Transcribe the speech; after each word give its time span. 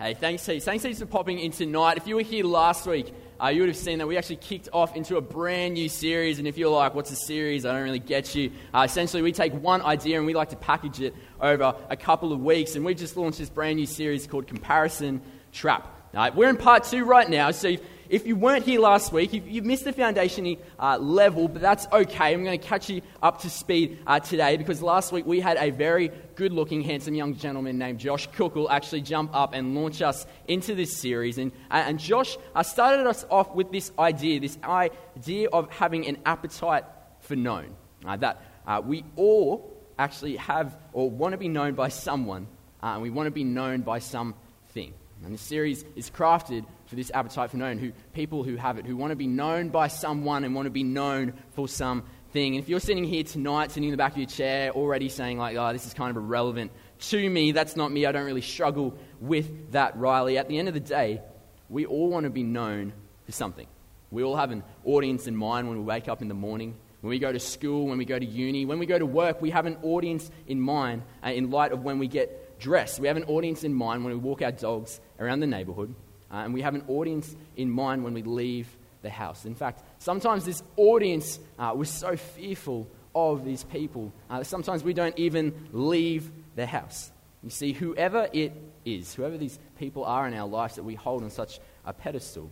Hey, 0.00 0.14
thanks 0.14 0.46
heaps. 0.46 0.64
Thanks 0.64 0.82
heaps 0.82 0.98
for 0.98 1.04
popping 1.04 1.38
in 1.40 1.52
tonight. 1.52 1.98
If 1.98 2.06
you 2.06 2.14
were 2.14 2.22
here 2.22 2.46
last 2.46 2.86
week, 2.86 3.12
uh, 3.38 3.48
you 3.48 3.60
would 3.60 3.68
have 3.68 3.76
seen 3.76 3.98
that 3.98 4.06
we 4.06 4.16
actually 4.16 4.36
kicked 4.36 4.70
off 4.72 4.96
into 4.96 5.18
a 5.18 5.20
brand 5.20 5.74
new 5.74 5.90
series. 5.90 6.38
And 6.38 6.48
if 6.48 6.56
you're 6.56 6.70
like, 6.70 6.94
what's 6.94 7.10
a 7.10 7.16
series? 7.16 7.66
I 7.66 7.72
don't 7.74 7.82
really 7.82 7.98
get 7.98 8.34
you. 8.34 8.50
Uh, 8.72 8.86
essentially, 8.88 9.20
we 9.20 9.30
take 9.30 9.52
one 9.52 9.82
idea 9.82 10.16
and 10.16 10.24
we 10.24 10.32
like 10.32 10.48
to 10.48 10.56
package 10.56 11.02
it 11.02 11.14
over 11.38 11.74
a 11.90 11.98
couple 11.98 12.32
of 12.32 12.40
weeks. 12.42 12.76
And 12.76 12.84
we've 12.86 12.96
just 12.96 13.14
launched 13.18 13.40
this 13.40 13.50
brand 13.50 13.76
new 13.76 13.84
series 13.84 14.26
called 14.26 14.46
Comparison 14.46 15.20
Trap. 15.52 15.86
Right, 16.14 16.34
we're 16.34 16.48
in 16.48 16.56
part 16.56 16.84
two 16.84 17.04
right 17.04 17.28
now. 17.28 17.50
So 17.50 17.76
if, 18.10 18.26
you 18.26 18.34
weren't 18.34 18.64
here 18.64 18.80
last 18.80 19.12
week, 19.12 19.32
if 19.32 19.46
you've 19.46 19.64
missed 19.64 19.84
the 19.84 19.92
foundation 19.92 20.56
uh, 20.80 20.98
level, 20.98 21.46
but 21.46 21.62
that's 21.62 21.86
okay. 21.92 22.34
I'm 22.34 22.42
going 22.42 22.58
to 22.58 22.66
catch 22.66 22.90
you 22.90 23.02
up 23.22 23.40
to 23.42 23.50
speed 23.50 24.00
uh, 24.04 24.18
today 24.18 24.56
because 24.56 24.82
last 24.82 25.12
week 25.12 25.26
we 25.26 25.38
had 25.40 25.56
a 25.56 25.70
very 25.70 26.10
good 26.34 26.52
looking, 26.52 26.82
handsome 26.82 27.14
young 27.14 27.36
gentleman 27.36 27.78
named 27.78 28.00
Josh 28.00 28.28
Cookle 28.30 28.68
actually 28.68 29.02
jump 29.02 29.30
up 29.32 29.54
and 29.54 29.76
launch 29.76 30.02
us 30.02 30.26
into 30.48 30.74
this 30.74 30.96
series. 30.96 31.38
And, 31.38 31.52
uh, 31.70 31.84
and 31.86 32.00
Josh 32.00 32.36
uh, 32.54 32.64
started 32.64 33.06
us 33.06 33.24
off 33.30 33.54
with 33.54 33.70
this 33.70 33.92
idea 33.98 34.40
this 34.40 34.58
idea 34.64 35.48
of 35.52 35.70
having 35.70 36.06
an 36.08 36.18
appetite 36.26 36.84
for 37.20 37.36
known. 37.36 37.76
Uh, 38.04 38.16
that 38.16 38.42
uh, 38.66 38.82
we 38.84 39.04
all 39.14 39.76
actually 39.98 40.36
have 40.36 40.76
or 40.92 41.08
want 41.08 41.32
to 41.32 41.38
be 41.38 41.48
known 41.48 41.74
by 41.74 41.88
someone, 41.88 42.48
and 42.82 43.02
we 43.02 43.10
want 43.10 43.28
to 43.28 43.30
be 43.30 43.44
known 43.44 43.82
by 43.82 44.00
something. 44.00 44.94
And 45.22 45.34
this 45.34 45.42
series 45.42 45.84
is 45.96 46.10
crafted 46.10 46.64
for 46.90 46.96
this 46.96 47.10
appetite 47.14 47.50
for 47.50 47.56
known, 47.56 47.78
who, 47.78 47.92
people 48.12 48.42
who 48.44 48.56
have 48.56 48.76
it, 48.76 48.84
who 48.84 48.96
want 48.96 49.12
to 49.12 49.16
be 49.16 49.28
known 49.28 49.68
by 49.68 49.88
someone 49.88 50.44
and 50.44 50.54
want 50.54 50.66
to 50.66 50.70
be 50.70 50.82
known 50.82 51.32
for 51.52 51.68
something. 51.68 52.54
And 52.54 52.62
if 52.62 52.68
you're 52.68 52.80
sitting 52.80 53.04
here 53.04 53.22
tonight, 53.22 53.70
sitting 53.70 53.84
in 53.84 53.90
the 53.92 53.96
back 53.96 54.12
of 54.12 54.18
your 54.18 54.26
chair, 54.26 54.72
already 54.72 55.08
saying, 55.08 55.38
like, 55.38 55.56
oh, 55.56 55.72
this 55.72 55.86
is 55.86 55.94
kind 55.94 56.10
of 56.10 56.16
irrelevant 56.16 56.72
to 57.00 57.30
me, 57.30 57.52
that's 57.52 57.76
not 57.76 57.90
me, 57.90 58.04
I 58.06 58.12
don't 58.12 58.26
really 58.26 58.42
struggle 58.42 58.98
with 59.20 59.72
that, 59.72 59.96
Riley. 59.96 60.36
At 60.36 60.48
the 60.48 60.58
end 60.58 60.68
of 60.68 60.74
the 60.74 60.80
day, 60.80 61.22
we 61.68 61.86
all 61.86 62.10
want 62.10 62.24
to 62.24 62.30
be 62.30 62.42
known 62.42 62.92
for 63.24 63.32
something. 63.32 63.66
We 64.10 64.22
all 64.22 64.36
have 64.36 64.50
an 64.50 64.64
audience 64.84 65.26
in 65.26 65.36
mind 65.36 65.68
when 65.68 65.78
we 65.78 65.84
wake 65.84 66.08
up 66.08 66.20
in 66.20 66.28
the 66.28 66.34
morning. 66.34 66.76
When 67.00 67.10
we 67.10 67.18
go 67.18 67.32
to 67.32 67.40
school, 67.40 67.86
when 67.86 67.96
we 67.96 68.04
go 68.04 68.18
to 68.18 68.26
uni, 68.26 68.66
when 68.66 68.78
we 68.78 68.86
go 68.86 68.98
to 68.98 69.06
work, 69.06 69.40
we 69.40 69.50
have 69.50 69.64
an 69.66 69.78
audience 69.82 70.30
in 70.46 70.60
mind 70.60 71.02
uh, 71.24 71.28
in 71.28 71.50
light 71.50 71.72
of 71.72 71.82
when 71.82 71.98
we 71.98 72.08
get 72.08 72.58
dressed. 72.58 73.00
We 73.00 73.08
have 73.08 73.16
an 73.16 73.24
audience 73.24 73.64
in 73.64 73.72
mind 73.72 74.04
when 74.04 74.12
we 74.12 74.18
walk 74.18 74.42
our 74.42 74.52
dogs 74.52 75.00
around 75.18 75.40
the 75.40 75.46
neighborhood, 75.46 75.94
uh, 76.30 76.36
and 76.36 76.54
we 76.54 76.62
have 76.62 76.74
an 76.74 76.84
audience 76.88 77.34
in 77.56 77.70
mind 77.70 78.04
when 78.04 78.14
we 78.14 78.22
leave 78.22 78.68
the 79.02 79.10
house. 79.10 79.44
In 79.44 79.54
fact, 79.54 79.82
sometimes 79.98 80.44
this 80.44 80.62
audience 80.76 81.40
uh, 81.58 81.72
was 81.74 81.88
so 81.88 82.16
fearful 82.16 82.86
of 83.14 83.44
these 83.44 83.64
people 83.64 84.12
uh, 84.28 84.42
sometimes 84.44 84.84
we 84.84 84.94
don't 84.94 85.18
even 85.18 85.68
leave 85.72 86.30
the 86.54 86.66
house. 86.66 87.10
You 87.42 87.50
see, 87.50 87.72
whoever 87.72 88.28
it 88.32 88.52
is, 88.84 89.14
whoever 89.14 89.38
these 89.38 89.58
people 89.78 90.04
are 90.04 90.26
in 90.28 90.34
our 90.34 90.46
lives 90.46 90.76
that 90.76 90.82
we 90.82 90.94
hold 90.94 91.22
on 91.22 91.30
such 91.30 91.58
a 91.84 91.92
pedestal, 91.92 92.50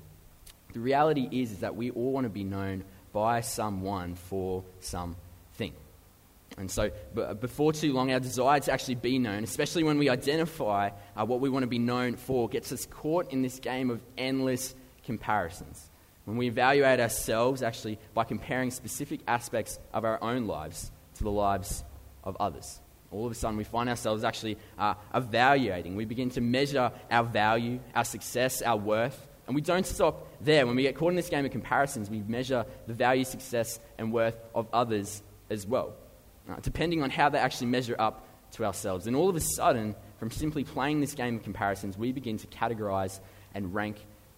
the 0.73 0.81
reality 0.81 1.29
is, 1.31 1.53
is 1.53 1.59
that 1.61 1.77
we 1.77 1.91
all 1.91 2.13
want 2.13 2.25
to 2.25 2.31
be 2.31 2.45
known 2.45 2.85
by 3.13 3.41
someone 3.41 4.15
for 4.15 4.65
something. 4.81 5.21
And 6.59 6.71
so, 6.71 6.91
before 7.41 7.73
too 7.73 7.93
long, 7.93 8.11
our 8.11 8.19
desire 8.19 8.59
to 8.59 8.73
actually 8.73 8.97
be 8.97 9.19
known, 9.19 9.45
especially 9.45 9.85
when 9.85 9.97
we 9.97 10.09
identify 10.09 10.91
uh, 11.17 11.25
what 11.25 11.41
we 11.41 11.49
want 11.49 11.63
to 11.63 11.69
be 11.69 11.79
known 11.79 12.17
for, 12.17 12.49
gets 12.49 12.73
us 12.73 12.85
caught 12.87 13.33
in 13.33 13.43
this 13.43 13.61
game 13.61 13.91
of 13.91 14.03
endless 14.17 14.75
comparisons. 15.05 15.89
When 16.25 16.37
we 16.37 16.49
evaluate 16.49 17.01
ourselves 17.01 17.63
actually 17.63 17.99
by 18.13 18.25
comparing 18.25 18.71
specific 18.73 19.21
aspects 19.29 19.79
of 19.95 20.05
our 20.05 20.23
own 20.23 20.47
lives 20.47 20.91
to 21.15 21.25
the 21.25 21.31
lives 21.31 21.85
of 22.25 22.37
others, 22.41 22.81
all 23.13 23.25
of 23.25 23.33
a 23.33 23.35
sudden 23.37 23.57
we 23.57 23.65
find 23.65 23.89
ourselves 23.89 24.25
actually 24.25 24.59
uh, 24.79 24.95
evaluating. 25.15 25.95
We 25.95 26.07
begin 26.07 26.29
to 26.31 26.41
measure 26.41 26.91
our 27.11 27.25
value, 27.25 27.79
our 27.95 28.05
success, 28.05 28.63
our 28.63 28.77
worth. 28.77 29.27
And 29.47 29.55
we 29.55 29.63
don't 29.63 29.87
stop 29.87 30.27
there. 30.43 30.67
When 30.67 30.77
we 30.77 30.83
get 30.83 30.97
caught 30.97 31.11
in 31.11 31.17
this 31.17 31.31
game 31.31 31.47
of 31.47 31.53
comparisons, 31.53 32.11
we 32.11 32.21
measure 32.21 32.67
the 32.87 32.93
value, 32.93 33.25
success, 33.25 33.81
and 33.97 34.13
worth 34.13 34.37
of 34.55 34.67
others 34.75 35.23
as 35.49 35.67
well 35.67 35.95
uh, 36.49 36.57
depending 36.63 37.03
on 37.03 37.11
how 37.11 37.29
they 37.29 37.39
actually 37.39 37.69
measure 37.69 37.97
up 37.99 38.27
to 38.53 38.65
ourselves. 38.65 39.07
And 39.07 39.15
all 39.15 39.29
of 39.29 39.37
a 39.37 39.41
sudden, 39.41 39.95
from 40.19 40.31
simply 40.31 40.65
playing 40.65 41.01
this 41.01 41.15
game 41.15 41.37
of 41.37 41.43
comparisons, 41.43 41.99
we 41.99 42.13
begin 42.13 42.39
to 42.39 42.47
categorize 42.47 43.21
and 43.55 43.75
rank 43.75 43.97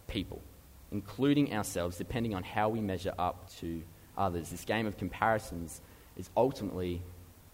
people, 0.09 0.43
including 0.91 1.55
ourselves, 1.55 1.97
depending 1.97 2.35
on 2.35 2.43
how 2.43 2.69
we 2.69 2.81
measure 2.81 3.15
up 3.19 3.51
to 3.59 3.83
others. 4.19 4.51
This 4.51 4.65
game 4.65 4.87
of 4.87 4.97
comparisons 4.97 5.81
is 6.17 6.29
ultimately 6.37 7.03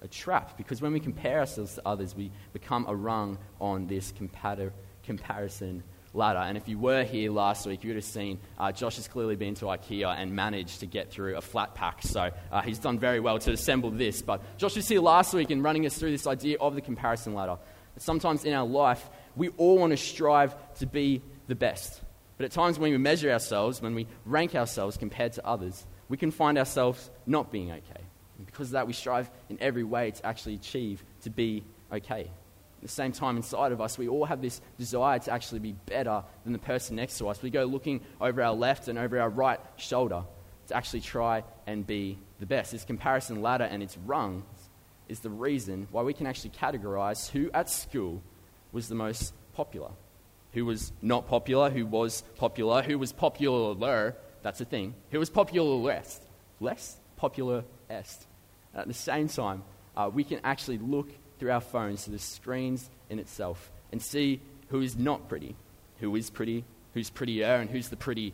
a 0.03 0.09
trap 0.09 0.57
because 0.57 0.83
when 0.83 0.93
we 0.93 1.01
compare 1.01 1.41
ourselves 1.41 1.75
to 1.75 1.83
others, 1.87 2.15
we 2.15 2.31
become 2.53 2.87
a 2.89 2.95
rung 2.95 3.39
on 3.61 3.87
this 3.87 4.13
compar- 4.13 4.73
comparison 5.03 5.83
ladder. 6.17 6.39
And 6.39 6.57
if 6.57 6.69
you 6.69 6.79
were 6.79 7.05
here 7.05 7.31
last 7.31 7.67
week, 7.67 7.85
you 7.85 7.91
would 7.91 7.97
have 7.97 8.05
seen 8.05 8.39
uh, 8.59 8.73
Josh 8.73 8.97
has 8.97 9.07
clearly 9.07 9.37
been 9.37 9.55
to 9.57 9.67
IKEA 9.67 10.17
and 10.17 10.35
managed 10.35 10.81
to 10.81 10.87
get 10.87 11.11
through 11.11 11.37
a 11.37 11.41
flat 11.41 11.75
pack. 11.75 12.03
So 12.03 12.31
uh, 12.51 12.63
he's 12.63 12.79
done 12.79 12.99
very 12.99 13.21
well 13.21 13.39
to 13.41 13.53
assemble 13.53 13.91
this. 13.91 14.23
But 14.23 14.59
Josh 14.59 14.77
was 14.77 14.89
here 14.89 15.01
last 15.01 15.35
week 15.35 15.51
and 15.51 15.63
running 15.63 15.87
us 15.87 15.97
through 15.97 16.11
this 16.11 16.27
idea 16.27 16.57
of 16.61 16.75
the 16.75 16.81
comparison 16.81 17.35
ladder. 17.35 17.59
But 17.95 18.03
sometimes 18.03 18.45
in 18.45 18.53
our 18.53 18.67
life, 18.67 19.09
we 19.37 19.51
all 19.51 19.79
want 19.79 19.93
to 19.93 19.97
strive 19.97 20.55
to 20.79 20.87
be 20.87 21.23
the 21.47 21.55
best. 21.55 22.01
But 22.37 22.45
at 22.45 22.53
times 22.53 22.79
when 22.79 22.91
we 22.91 22.99
measure 22.99 23.31
ourselves, 23.31 23.81
when 23.81 23.95
we 23.95 24.07
rank 24.25 24.55
ourselves 24.55 24.97
compared 24.97 25.35
to 25.35 25.47
others, 25.47 25.87
we 26.09 26.17
can 26.17 26.31
find 26.31 26.59
ourselves 26.59 27.11
not 27.27 27.51
being 27.51 27.71
okay. 27.71 28.03
And 28.39 28.47
because 28.47 28.69
of 28.69 28.73
that, 28.73 28.87
we 28.87 28.93
strive 28.93 29.31
in 29.49 29.59
every 29.61 29.85
way 29.85 30.11
to 30.11 30.27
actually 30.27 30.55
achieve 30.55 31.05
to 31.23 31.31
be 31.31 31.65
okay 31.93 32.31
the 32.87 32.93
same 32.93 33.13
time, 33.13 33.37
inside 33.37 33.73
of 33.73 33.81
us, 33.81 33.99
we 33.99 34.09
all 34.09 34.25
have 34.25 34.41
this 34.41 34.61
desire 34.79 35.19
to 35.19 35.33
actually 35.33 35.61
be 35.61 35.73
better 35.73 36.23
than 36.45 36.53
the 36.53 36.59
person 36.59 36.97
next 36.97 37.19
to 37.19 37.29
us. 37.29 37.43
We 37.43 37.51
go 37.51 37.65
looking 37.65 38.01
over 38.21 38.43
our 38.43 38.55
left 38.55 38.89
and 38.89 38.99
over 38.99 39.19
our 39.21 39.31
right 39.31 39.61
shoulder 39.77 40.25
to 40.69 40.77
actually 40.77 41.01
try 41.01 41.45
and 41.67 41.87
be 41.87 42.19
the 42.39 42.47
best. 42.47 42.73
This 42.73 42.85
comparison 42.85 43.43
ladder 43.43 43.65
and 43.65 43.83
its 43.83 43.97
rungs 43.99 44.45
is 45.09 45.21
the 45.21 45.31
reason 45.31 45.89
why 45.91 46.03
we 46.03 46.13
can 46.13 46.27
actually 46.27 46.51
categorize 46.51 47.31
who 47.31 47.51
at 47.55 47.71
school 47.71 48.23
was 48.73 48.89
the 48.89 48.95
most 48.95 49.33
popular, 49.55 49.91
who 50.53 50.65
was 50.65 50.93
not 51.03 51.29
popular, 51.29 51.71
who 51.71 51.87
was 51.87 52.23
popular, 52.37 52.83
who 52.83 52.99
was 52.99 53.13
popular, 53.13 54.15
that's 54.43 54.61
a 54.61 54.65
thing, 54.65 54.95
who 55.11 55.19
was 55.19 55.31
popular 55.31 55.77
less, 55.77 56.21
less 56.61 56.97
popular 57.17 57.65
est. 57.89 58.27
At 58.75 58.87
the 58.87 58.95
same 58.95 59.29
time, 59.29 59.63
uh, 59.97 60.11
we 60.13 60.25
can 60.25 60.41
actually 60.45 60.79
look 60.79 61.11
through 61.39 61.51
our 61.51 61.61
phones 61.61 62.05
to 62.05 62.11
the 62.11 62.19
screens 62.19 62.91
in 63.11 63.19
itself 63.19 63.71
and 63.93 64.01
see 64.01 64.41
who 64.69 64.81
is 64.81 64.97
not 64.97 65.29
pretty, 65.29 65.55
who 66.01 66.15
is 66.17 66.31
pretty, 66.31 66.65
who's 66.95 67.11
prettier, 67.11 67.57
and 67.57 67.71
who's 67.71 67.89
the 67.89 67.97
prettiest. 67.97 68.33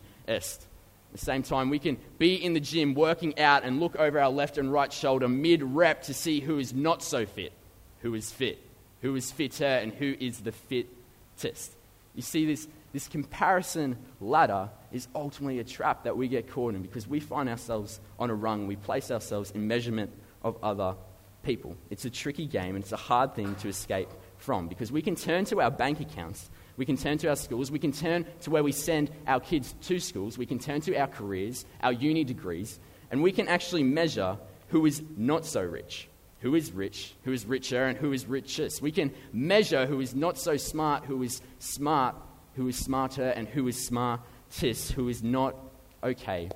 At 1.12 1.18
the 1.18 1.18
same 1.18 1.42
time, 1.42 1.68
we 1.68 1.78
can 1.78 1.98
be 2.18 2.34
in 2.34 2.54
the 2.54 2.60
gym 2.60 2.94
working 2.94 3.38
out 3.38 3.64
and 3.64 3.80
look 3.80 3.96
over 3.96 4.18
our 4.18 4.30
left 4.30 4.56
and 4.56 4.72
right 4.72 4.92
shoulder 4.92 5.28
mid 5.28 5.62
rep 5.62 6.04
to 6.04 6.14
see 6.14 6.40
who 6.40 6.58
is 6.58 6.72
not 6.72 7.02
so 7.02 7.26
fit, 7.26 7.52
who 8.00 8.14
is 8.14 8.30
fit, 8.30 8.58
who 9.02 9.14
is 9.14 9.30
fitter, 9.30 9.64
and 9.64 9.92
who 9.92 10.14
is 10.18 10.40
the 10.40 10.52
fittest. 10.52 11.76
You 12.14 12.22
see, 12.22 12.46
this, 12.46 12.66
this 12.92 13.08
comparison 13.08 13.98
ladder 14.20 14.70
is 14.90 15.08
ultimately 15.14 15.58
a 15.58 15.64
trap 15.64 16.04
that 16.04 16.16
we 16.16 16.28
get 16.28 16.50
caught 16.50 16.74
in 16.74 16.82
because 16.82 17.06
we 17.06 17.20
find 17.20 17.48
ourselves 17.48 18.00
on 18.18 18.30
a 18.30 18.34
rung. 18.34 18.66
We 18.66 18.76
place 18.76 19.10
ourselves 19.10 19.50
in 19.50 19.66
measurement 19.66 20.12
of 20.42 20.56
other 20.62 20.94
people. 21.42 21.76
It's 21.90 22.04
a 22.04 22.10
tricky 22.10 22.46
game 22.46 22.74
and 22.74 22.84
it's 22.84 22.92
a 22.92 22.96
hard 22.96 23.34
thing 23.34 23.54
to 23.56 23.68
escape 23.68 24.08
from 24.38 24.68
because 24.68 24.90
we 24.90 25.02
can 25.02 25.14
turn 25.14 25.44
to 25.46 25.60
our 25.60 25.70
bank 25.70 26.00
accounts, 26.00 26.50
we 26.76 26.86
can 26.86 26.96
turn 26.96 27.18
to 27.18 27.28
our 27.28 27.36
schools, 27.36 27.70
we 27.70 27.78
can 27.78 27.92
turn 27.92 28.26
to 28.42 28.50
where 28.50 28.62
we 28.62 28.72
send 28.72 29.10
our 29.26 29.40
kids 29.40 29.74
to 29.82 29.98
schools, 30.00 30.36
we 30.38 30.46
can 30.46 30.58
turn 30.58 30.80
to 30.82 30.96
our 30.96 31.06
careers, 31.06 31.64
our 31.82 31.92
uni 31.92 32.24
degrees, 32.24 32.78
and 33.10 33.22
we 33.22 33.32
can 33.32 33.48
actually 33.48 33.82
measure 33.82 34.38
who 34.68 34.86
is 34.86 35.02
not 35.16 35.44
so 35.44 35.62
rich, 35.62 36.08
who 36.40 36.54
is 36.54 36.72
rich, 36.72 37.14
who 37.24 37.32
is 37.32 37.46
richer, 37.46 37.84
and 37.84 37.98
who 37.98 38.12
is 38.12 38.26
richest. 38.26 38.82
We 38.82 38.90
can 38.90 39.12
measure 39.32 39.86
who 39.86 40.00
is 40.00 40.14
not 40.14 40.38
so 40.38 40.56
smart, 40.56 41.04
who 41.04 41.22
is 41.22 41.42
smart, 41.58 42.16
who 42.54 42.66
is 42.68 42.76
smarter, 42.76 43.28
and 43.28 43.46
who 43.46 43.68
is 43.68 43.84
smartest, 43.84 44.92
who 44.92 45.08
is 45.08 45.22
not 45.22 45.54
okay, 46.02 46.50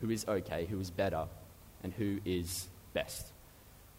who 0.00 0.10
is 0.10 0.24
okay, 0.26 0.66
who 0.66 0.78
is 0.80 0.90
better, 0.90 1.26
and 1.82 1.92
who 1.92 2.20
is 2.24 2.68
best. 2.94 3.32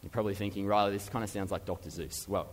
You're 0.08 0.14
probably 0.14 0.36
thinking, 0.36 0.66
Riley, 0.66 0.94
this 0.94 1.10
kind 1.10 1.22
of 1.22 1.30
sounds 1.30 1.52
like 1.52 1.66
Dr. 1.66 1.90
Seuss. 1.90 2.30
Well, 2.30 2.48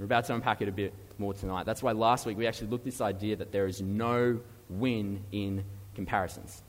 we're 0.00 0.06
about 0.06 0.24
to 0.24 0.34
unpack 0.34 0.62
it 0.62 0.68
a 0.68 0.72
bit 0.72 0.92
more 1.16 1.32
tonight. 1.32 1.64
That's 1.64 1.80
why 1.80 1.92
last 1.92 2.26
week 2.26 2.36
we 2.36 2.44
actually 2.44 2.70
looked 2.70 2.88
at 2.88 2.90
this 2.90 3.00
idea 3.00 3.36
that 3.36 3.52
there 3.52 3.68
is 3.68 3.80
no 3.80 4.40
win 4.68 5.22
in 5.30 5.64
comparisons. 5.94 6.60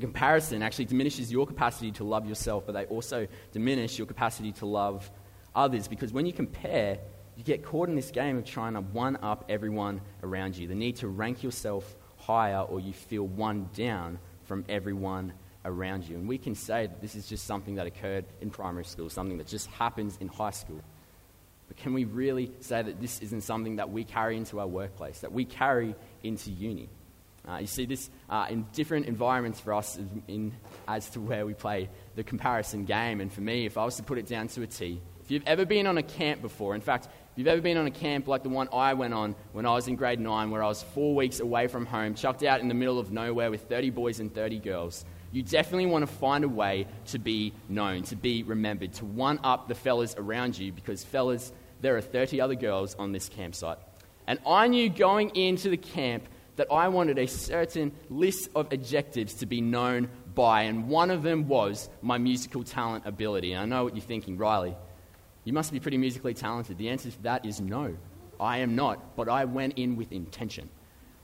Comparison 0.00 0.64
actually 0.64 0.86
diminishes 0.86 1.30
your 1.30 1.46
capacity 1.46 1.92
to 1.92 2.02
love 2.02 2.26
yourself, 2.26 2.64
but 2.66 2.72
they 2.72 2.86
also 2.86 3.28
diminish 3.52 3.98
your 3.98 4.08
capacity 4.08 4.50
to 4.50 4.66
love 4.66 5.08
others 5.54 5.86
because 5.86 6.12
when 6.12 6.26
you 6.26 6.32
compare, 6.32 6.98
you 7.36 7.44
get 7.44 7.64
caught 7.64 7.88
in 7.88 7.94
this 7.94 8.10
game 8.10 8.38
of 8.38 8.44
trying 8.44 8.74
to 8.74 8.80
one 8.80 9.16
up 9.22 9.44
everyone 9.48 10.00
around 10.24 10.56
you. 10.56 10.66
The 10.66 10.74
need 10.74 10.96
to 10.96 11.06
rank 11.06 11.44
yourself 11.44 11.94
higher 12.16 12.62
or 12.62 12.80
you 12.80 12.92
feel 12.92 13.28
one 13.28 13.70
down 13.76 14.18
from 14.42 14.64
everyone 14.68 15.34
around 15.66 16.04
you. 16.04 16.16
And 16.16 16.28
we 16.28 16.38
can 16.38 16.54
say 16.54 16.86
that 16.86 17.00
this 17.00 17.14
is 17.14 17.28
just 17.28 17.46
something 17.46 17.74
that 17.74 17.86
occurred 17.86 18.24
in 18.40 18.50
primary 18.50 18.84
school, 18.84 19.10
something 19.10 19.38
that 19.38 19.46
just 19.46 19.66
happens 19.68 20.16
in 20.20 20.28
high 20.28 20.50
school. 20.50 20.80
But 21.68 21.76
can 21.76 21.92
we 21.92 22.04
really 22.04 22.52
say 22.60 22.82
that 22.82 23.00
this 23.00 23.20
isn't 23.20 23.42
something 23.42 23.76
that 23.76 23.90
we 23.90 24.04
carry 24.04 24.36
into 24.36 24.60
our 24.60 24.66
workplace, 24.66 25.20
that 25.20 25.32
we 25.32 25.44
carry 25.44 25.94
into 26.22 26.50
uni? 26.50 26.88
Uh, 27.48 27.58
you 27.58 27.66
see 27.66 27.86
this 27.86 28.10
uh, 28.28 28.46
in 28.50 28.66
different 28.72 29.06
environments 29.06 29.60
for 29.60 29.74
us 29.74 29.98
in, 30.26 30.52
as 30.88 31.08
to 31.10 31.20
where 31.20 31.46
we 31.46 31.54
play 31.54 31.88
the 32.16 32.24
comparison 32.24 32.84
game. 32.84 33.20
And 33.20 33.32
for 33.32 33.40
me, 33.40 33.66
if 33.66 33.78
I 33.78 33.84
was 33.84 33.96
to 33.96 34.02
put 34.02 34.18
it 34.18 34.26
down 34.26 34.48
to 34.48 34.62
a 34.62 34.66
T, 34.66 35.00
if 35.22 35.30
you've 35.30 35.46
ever 35.46 35.64
been 35.64 35.86
on 35.86 35.98
a 35.98 36.02
camp 36.02 36.42
before, 36.42 36.74
in 36.74 36.80
fact, 36.80 37.06
if 37.06 37.38
you've 37.40 37.48
ever 37.48 37.60
been 37.60 37.76
on 37.76 37.86
a 37.86 37.90
camp 37.90 38.26
like 38.28 38.42
the 38.42 38.48
one 38.48 38.68
I 38.72 38.94
went 38.94 39.12
on 39.12 39.34
when 39.52 39.66
I 39.66 39.74
was 39.74 39.88
in 39.88 39.96
grade 39.96 40.20
9, 40.20 40.50
where 40.50 40.62
I 40.62 40.68
was 40.68 40.82
four 40.82 41.14
weeks 41.14 41.38
away 41.38 41.66
from 41.66 41.84
home, 41.84 42.14
chucked 42.14 42.42
out 42.42 42.60
in 42.60 42.68
the 42.68 42.74
middle 42.74 42.98
of 42.98 43.12
nowhere 43.12 43.50
with 43.50 43.68
30 43.68 43.90
boys 43.90 44.20
and 44.20 44.34
30 44.34 44.58
girls, 44.58 45.04
you 45.36 45.42
definitely 45.42 45.84
want 45.84 46.02
to 46.02 46.06
find 46.06 46.44
a 46.44 46.48
way 46.48 46.86
to 47.08 47.18
be 47.18 47.52
known, 47.68 48.02
to 48.04 48.16
be 48.16 48.42
remembered, 48.42 48.94
to 48.94 49.04
one 49.04 49.38
up 49.44 49.68
the 49.68 49.74
fellas 49.74 50.14
around 50.16 50.56
you, 50.56 50.72
because, 50.72 51.04
fellas, 51.04 51.52
there 51.82 51.94
are 51.94 52.00
30 52.00 52.40
other 52.40 52.54
girls 52.54 52.94
on 52.94 53.12
this 53.12 53.28
campsite. 53.28 53.76
And 54.26 54.38
I 54.46 54.66
knew 54.66 54.88
going 54.88 55.36
into 55.36 55.68
the 55.68 55.76
camp 55.76 56.24
that 56.56 56.68
I 56.72 56.88
wanted 56.88 57.18
a 57.18 57.26
certain 57.26 57.92
list 58.08 58.48
of 58.54 58.72
adjectives 58.72 59.34
to 59.34 59.46
be 59.46 59.60
known 59.60 60.08
by, 60.34 60.62
and 60.62 60.88
one 60.88 61.10
of 61.10 61.22
them 61.22 61.48
was 61.48 61.90
my 62.00 62.16
musical 62.16 62.64
talent 62.64 63.04
ability. 63.04 63.52
And 63.52 63.60
I 63.60 63.66
know 63.66 63.84
what 63.84 63.94
you're 63.94 64.02
thinking, 64.02 64.38
Riley. 64.38 64.74
You 65.44 65.52
must 65.52 65.70
be 65.70 65.80
pretty 65.80 65.98
musically 65.98 66.32
talented. 66.32 66.78
The 66.78 66.88
answer 66.88 67.10
to 67.10 67.22
that 67.24 67.44
is 67.44 67.60
no. 67.60 67.94
I 68.40 68.58
am 68.58 68.74
not, 68.74 69.14
but 69.16 69.28
I 69.28 69.44
went 69.44 69.74
in 69.76 69.96
with 69.96 70.12
intention. 70.12 70.70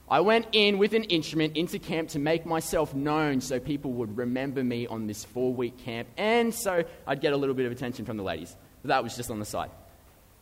I 0.09 0.19
went 0.19 0.47
in 0.51 0.77
with 0.77 0.93
an 0.93 1.05
instrument 1.05 1.55
into 1.55 1.79
camp 1.79 2.09
to 2.09 2.19
make 2.19 2.45
myself 2.45 2.93
known 2.93 3.41
so 3.41 3.59
people 3.59 3.91
would 3.93 4.17
remember 4.17 4.63
me 4.63 4.85
on 4.85 5.07
this 5.07 5.23
four 5.23 5.53
week 5.53 5.77
camp, 5.79 6.07
and 6.17 6.53
so 6.53 6.83
I'd 7.07 7.21
get 7.21 7.33
a 7.33 7.37
little 7.37 7.55
bit 7.55 7.65
of 7.65 7.71
attention 7.71 8.05
from 8.05 8.17
the 8.17 8.23
ladies. 8.23 8.55
But 8.81 8.89
that 8.89 9.03
was 9.03 9.15
just 9.15 9.31
on 9.31 9.39
the 9.39 9.45
side. 9.45 9.71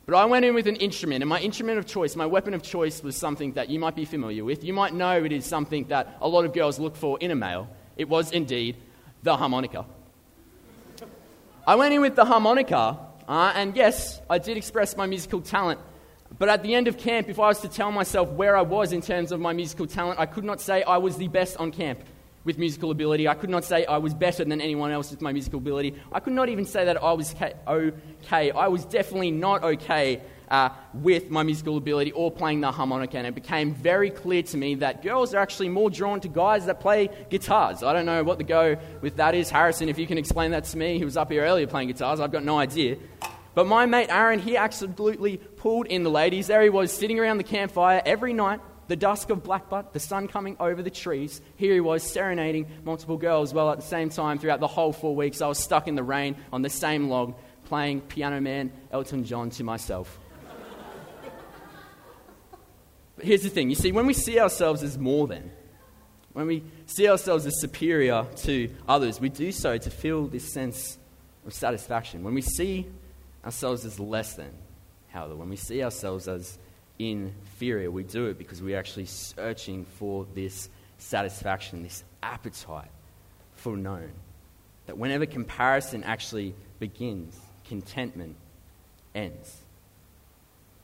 But 0.07 0.15
I 0.15 0.25
went 0.25 0.45
in 0.45 0.55
with 0.55 0.67
an 0.67 0.77
instrument, 0.77 1.21
and 1.21 1.29
my 1.29 1.39
instrument 1.39 1.77
of 1.77 1.85
choice, 1.85 2.15
my 2.15 2.25
weapon 2.25 2.55
of 2.55 2.63
choice, 2.63 3.03
was 3.03 3.15
something 3.15 3.53
that 3.53 3.69
you 3.69 3.79
might 3.79 3.95
be 3.95 4.03
familiar 4.03 4.43
with. 4.43 4.63
You 4.63 4.73
might 4.73 4.93
know 4.95 5.23
it 5.23 5.31
is 5.31 5.45
something 5.45 5.85
that 5.89 6.17
a 6.21 6.27
lot 6.27 6.43
of 6.43 6.53
girls 6.53 6.79
look 6.79 6.95
for 6.95 7.19
in 7.19 7.29
a 7.29 7.35
male. 7.35 7.69
It 7.97 8.09
was 8.09 8.31
indeed 8.31 8.77
the 9.21 9.37
harmonica. 9.37 9.85
I 11.67 11.75
went 11.75 11.93
in 11.93 12.01
with 12.01 12.15
the 12.15 12.25
harmonica, 12.25 12.97
uh, 13.27 13.53
and 13.55 13.75
yes, 13.75 14.19
I 14.27 14.39
did 14.39 14.57
express 14.57 14.97
my 14.97 15.05
musical 15.05 15.39
talent. 15.39 15.79
But 16.37 16.49
at 16.49 16.63
the 16.63 16.73
end 16.75 16.87
of 16.87 16.97
camp, 16.97 17.29
if 17.29 17.39
I 17.39 17.47
was 17.47 17.59
to 17.61 17.67
tell 17.67 17.91
myself 17.91 18.29
where 18.29 18.57
I 18.57 18.61
was 18.61 18.93
in 18.93 19.01
terms 19.01 19.31
of 19.31 19.39
my 19.39 19.53
musical 19.53 19.85
talent, 19.85 20.19
I 20.19 20.25
could 20.25 20.43
not 20.43 20.61
say 20.61 20.83
I 20.83 20.97
was 20.97 21.17
the 21.17 21.27
best 21.27 21.57
on 21.57 21.71
camp 21.71 21.99
with 22.43 22.57
musical 22.57 22.89
ability. 22.91 23.27
I 23.27 23.35
could 23.35 23.49
not 23.49 23.63
say 23.63 23.85
I 23.85 23.97
was 23.97 24.13
better 24.13 24.43
than 24.43 24.61
anyone 24.61 24.91
else 24.91 25.11
with 25.11 25.21
my 25.21 25.31
musical 25.31 25.59
ability. 25.59 25.95
I 26.11 26.19
could 26.19 26.33
not 26.33 26.49
even 26.49 26.65
say 26.65 26.85
that 26.85 27.03
I 27.03 27.13
was 27.13 27.35
okay. 27.67 28.51
I 28.51 28.67
was 28.67 28.85
definitely 28.85 29.31
not 29.31 29.63
okay 29.63 30.21
uh, 30.49 30.69
with 30.93 31.29
my 31.29 31.43
musical 31.43 31.77
ability 31.77 32.11
or 32.11 32.31
playing 32.31 32.61
the 32.61 32.71
harmonica. 32.71 33.17
And 33.17 33.27
it 33.27 33.35
became 33.35 33.73
very 33.73 34.09
clear 34.09 34.43
to 34.43 34.57
me 34.57 34.75
that 34.75 35.01
girls 35.01 35.33
are 35.33 35.39
actually 35.39 35.69
more 35.69 35.89
drawn 35.89 36.19
to 36.21 36.27
guys 36.27 36.65
that 36.65 36.79
play 36.79 37.09
guitars. 37.29 37.83
I 37.83 37.93
don't 37.93 38.05
know 38.05 38.23
what 38.23 38.37
the 38.37 38.43
go 38.43 38.77
with 39.01 39.17
that 39.17 39.35
is. 39.35 39.49
Harrison, 39.49 39.87
if 39.87 39.97
you 39.97 40.07
can 40.07 40.17
explain 40.17 40.51
that 40.51 40.65
to 40.65 40.77
me, 40.77 40.97
he 40.97 41.05
was 41.05 41.17
up 41.17 41.31
here 41.31 41.43
earlier 41.43 41.67
playing 41.67 41.87
guitars. 41.87 42.19
I've 42.19 42.31
got 42.31 42.43
no 42.43 42.57
idea. 42.57 42.97
But 43.53 43.67
my 43.67 43.85
mate 43.85 44.09
Aaron, 44.09 44.39
he 44.39 44.55
absolutely 44.55 45.37
pulled 45.37 45.87
in 45.87 46.03
the 46.03 46.09
ladies. 46.09 46.47
There 46.47 46.61
he 46.61 46.69
was 46.69 46.91
sitting 46.91 47.19
around 47.19 47.37
the 47.37 47.43
campfire 47.43 48.01
every 48.05 48.33
night 48.33 48.61
the 48.91 48.97
dusk 48.97 49.29
of 49.29 49.41
Blackbutt, 49.41 49.93
the 49.93 50.01
sun 50.01 50.27
coming 50.27 50.57
over 50.59 50.83
the 50.83 50.89
trees, 50.89 51.39
here 51.55 51.73
he 51.73 51.79
was 51.79 52.03
serenading 52.03 52.67
multiple 52.83 53.15
girls. 53.15 53.53
Well, 53.53 53.71
at 53.71 53.77
the 53.77 53.85
same 53.85 54.09
time, 54.09 54.37
throughout 54.37 54.59
the 54.59 54.67
whole 54.67 54.91
four 54.91 55.15
weeks, 55.15 55.41
I 55.41 55.47
was 55.47 55.59
stuck 55.59 55.87
in 55.87 55.95
the 55.95 56.03
rain 56.03 56.35
on 56.51 56.61
the 56.61 56.69
same 56.69 57.07
log, 57.07 57.35
playing 57.63 58.01
Piano 58.01 58.41
Man 58.41 58.69
Elton 58.91 59.23
John 59.23 59.49
to 59.51 59.63
myself. 59.63 60.19
but 63.15 63.23
here's 63.23 63.43
the 63.43 63.49
thing 63.49 63.69
you 63.69 63.75
see, 63.75 63.93
when 63.93 64.07
we 64.07 64.13
see 64.13 64.41
ourselves 64.41 64.83
as 64.83 64.97
more 64.97 65.25
than, 65.25 65.51
when 66.33 66.47
we 66.47 66.61
see 66.85 67.07
ourselves 67.07 67.45
as 67.45 67.61
superior 67.61 68.27
to 68.37 68.69
others, 68.89 69.21
we 69.21 69.29
do 69.29 69.53
so 69.53 69.77
to 69.77 69.89
feel 69.89 70.27
this 70.27 70.51
sense 70.51 70.97
of 71.45 71.53
satisfaction. 71.53 72.25
When 72.25 72.33
we 72.33 72.41
see 72.41 72.87
ourselves 73.43 73.85
as 73.85 73.99
less 73.99 74.35
than, 74.35 74.51
however, 75.09 75.35
when 75.35 75.49
we 75.49 75.55
see 75.55 75.83
ourselves 75.83 76.27
as 76.27 76.57
inferior. 76.99 77.89
We 77.89 78.03
do 78.03 78.27
it 78.27 78.37
because 78.37 78.61
we're 78.61 78.77
actually 78.77 79.05
searching 79.05 79.85
for 79.85 80.25
this 80.33 80.69
satisfaction, 80.97 81.83
this 81.83 82.03
appetite 82.21 82.91
for 83.55 83.75
known. 83.75 84.11
That 84.85 84.97
whenever 84.97 85.25
comparison 85.25 86.03
actually 86.03 86.53
begins, 86.79 87.39
contentment 87.67 88.35
ends. 89.15 89.57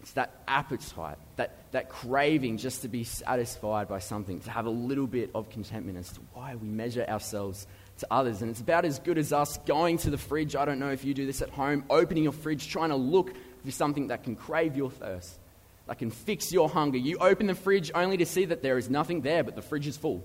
It's 0.01 0.13
that 0.13 0.41
appetite, 0.47 1.17
that, 1.35 1.57
that 1.71 1.89
craving 1.89 2.57
just 2.57 2.83
to 2.83 2.87
be 2.87 3.03
satisfied 3.03 3.87
by 3.87 3.99
something, 3.99 4.39
to 4.41 4.51
have 4.51 4.65
a 4.65 4.71
little 4.71 5.07
bit 5.07 5.31
of 5.35 5.49
contentment 5.49 5.97
as 5.97 6.11
to 6.13 6.21
why 6.33 6.55
we 6.55 6.67
measure 6.67 7.05
ourselves 7.07 7.67
to 7.97 8.07
others. 8.11 8.41
And 8.41 8.51
it's 8.51 8.61
about 8.61 8.85
as 8.85 8.99
good 8.99 9.17
as 9.17 9.33
us 9.33 9.57
going 9.65 9.97
to 9.99 10.09
the 10.09 10.17
fridge. 10.17 10.55
I 10.55 10.65
don't 10.65 10.79
know 10.79 10.91
if 10.91 11.03
you 11.03 11.13
do 11.13 11.25
this 11.25 11.41
at 11.41 11.49
home, 11.49 11.83
opening 11.89 12.23
your 12.23 12.33
fridge, 12.33 12.67
trying 12.67 12.89
to 12.89 12.95
look 12.95 13.33
for 13.63 13.71
something 13.71 14.07
that 14.07 14.23
can 14.23 14.35
crave 14.35 14.75
your 14.75 14.91
thirst 14.91 15.39
that 15.87 15.97
can 15.97 16.11
fix 16.11 16.51
your 16.51 16.69
hunger. 16.69 16.97
You 16.97 17.17
open 17.19 17.47
the 17.47 17.55
fridge 17.55 17.91
only 17.95 18.17
to 18.17 18.25
see 18.25 18.45
that 18.45 18.61
there 18.61 18.77
is 18.77 18.89
nothing 18.89 19.21
there, 19.21 19.43
but 19.43 19.55
the 19.55 19.61
fridge 19.61 19.87
is 19.87 19.97
full. 19.97 20.23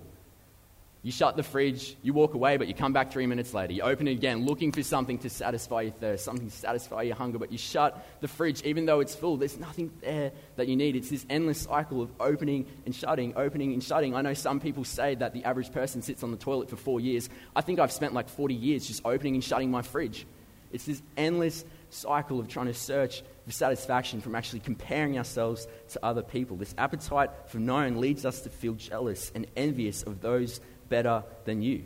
You 1.03 1.11
shut 1.11 1.35
the 1.35 1.43
fridge, 1.43 1.97
you 2.01 2.13
walk 2.13 2.33
away, 2.33 2.55
but 2.55 2.69
you 2.69 2.73
come 2.73 2.93
back 2.93 3.11
three 3.11 3.27
minutes 3.27 3.53
later. 3.53 3.73
You 3.73 3.81
open 3.81 4.07
it 4.07 4.13
again, 4.13 4.45
looking 4.45 4.71
for 4.71 4.81
something 4.83 5.17
to 5.19 5.29
satisfy 5.29 5.81
your 5.81 5.91
thirst, 5.91 6.23
something 6.23 6.49
to 6.49 6.55
satisfy 6.55 7.01
your 7.01 7.17
hunger, 7.17 7.37
but 7.37 7.51
you 7.51 7.57
shut 7.57 8.07
the 8.21 8.29
fridge 8.29 8.61
even 8.63 8.85
though 8.85 9.01
it's 9.01 9.13
full. 9.13 9.35
There's 9.35 9.59
nothing 9.59 9.91
there 9.99 10.31
that 10.55 10.69
you 10.69 10.77
need. 10.77 10.95
It's 10.95 11.09
this 11.09 11.25
endless 11.29 11.59
cycle 11.59 12.01
of 12.01 12.09
opening 12.21 12.67
and 12.85 12.95
shutting, 12.95 13.33
opening 13.35 13.73
and 13.73 13.83
shutting. 13.83 14.15
I 14.15 14.21
know 14.21 14.33
some 14.33 14.61
people 14.61 14.85
say 14.85 15.15
that 15.15 15.33
the 15.33 15.43
average 15.43 15.73
person 15.73 16.01
sits 16.01 16.23
on 16.23 16.31
the 16.31 16.37
toilet 16.37 16.69
for 16.69 16.77
four 16.77 17.01
years. 17.01 17.29
I 17.53 17.59
think 17.59 17.79
I've 17.79 17.91
spent 17.91 18.13
like 18.13 18.29
40 18.29 18.55
years 18.55 18.87
just 18.87 19.01
opening 19.03 19.33
and 19.33 19.43
shutting 19.43 19.69
my 19.69 19.81
fridge. 19.81 20.25
It's 20.71 20.85
this 20.85 21.03
endless 21.17 21.65
cycle 21.89 22.39
of 22.39 22.47
trying 22.47 22.65
to 22.65 22.73
search 22.73 23.23
for 23.45 23.51
satisfaction 23.51 24.21
from 24.21 24.35
actually 24.35 24.61
comparing 24.61 25.17
ourselves 25.17 25.67
to 25.89 25.99
other 26.03 26.23
people. 26.23 26.57
This 26.57 26.73
appetite 26.77 27.29
for 27.47 27.59
known 27.59 27.99
leads 27.99 28.25
us 28.25 28.41
to 28.41 28.49
feel 28.49 28.73
jealous 28.73 29.31
and 29.35 29.45
envious 29.55 30.01
of 30.03 30.21
those 30.21 30.61
better 30.93 31.23
than 31.45 31.63
you. 31.63 31.81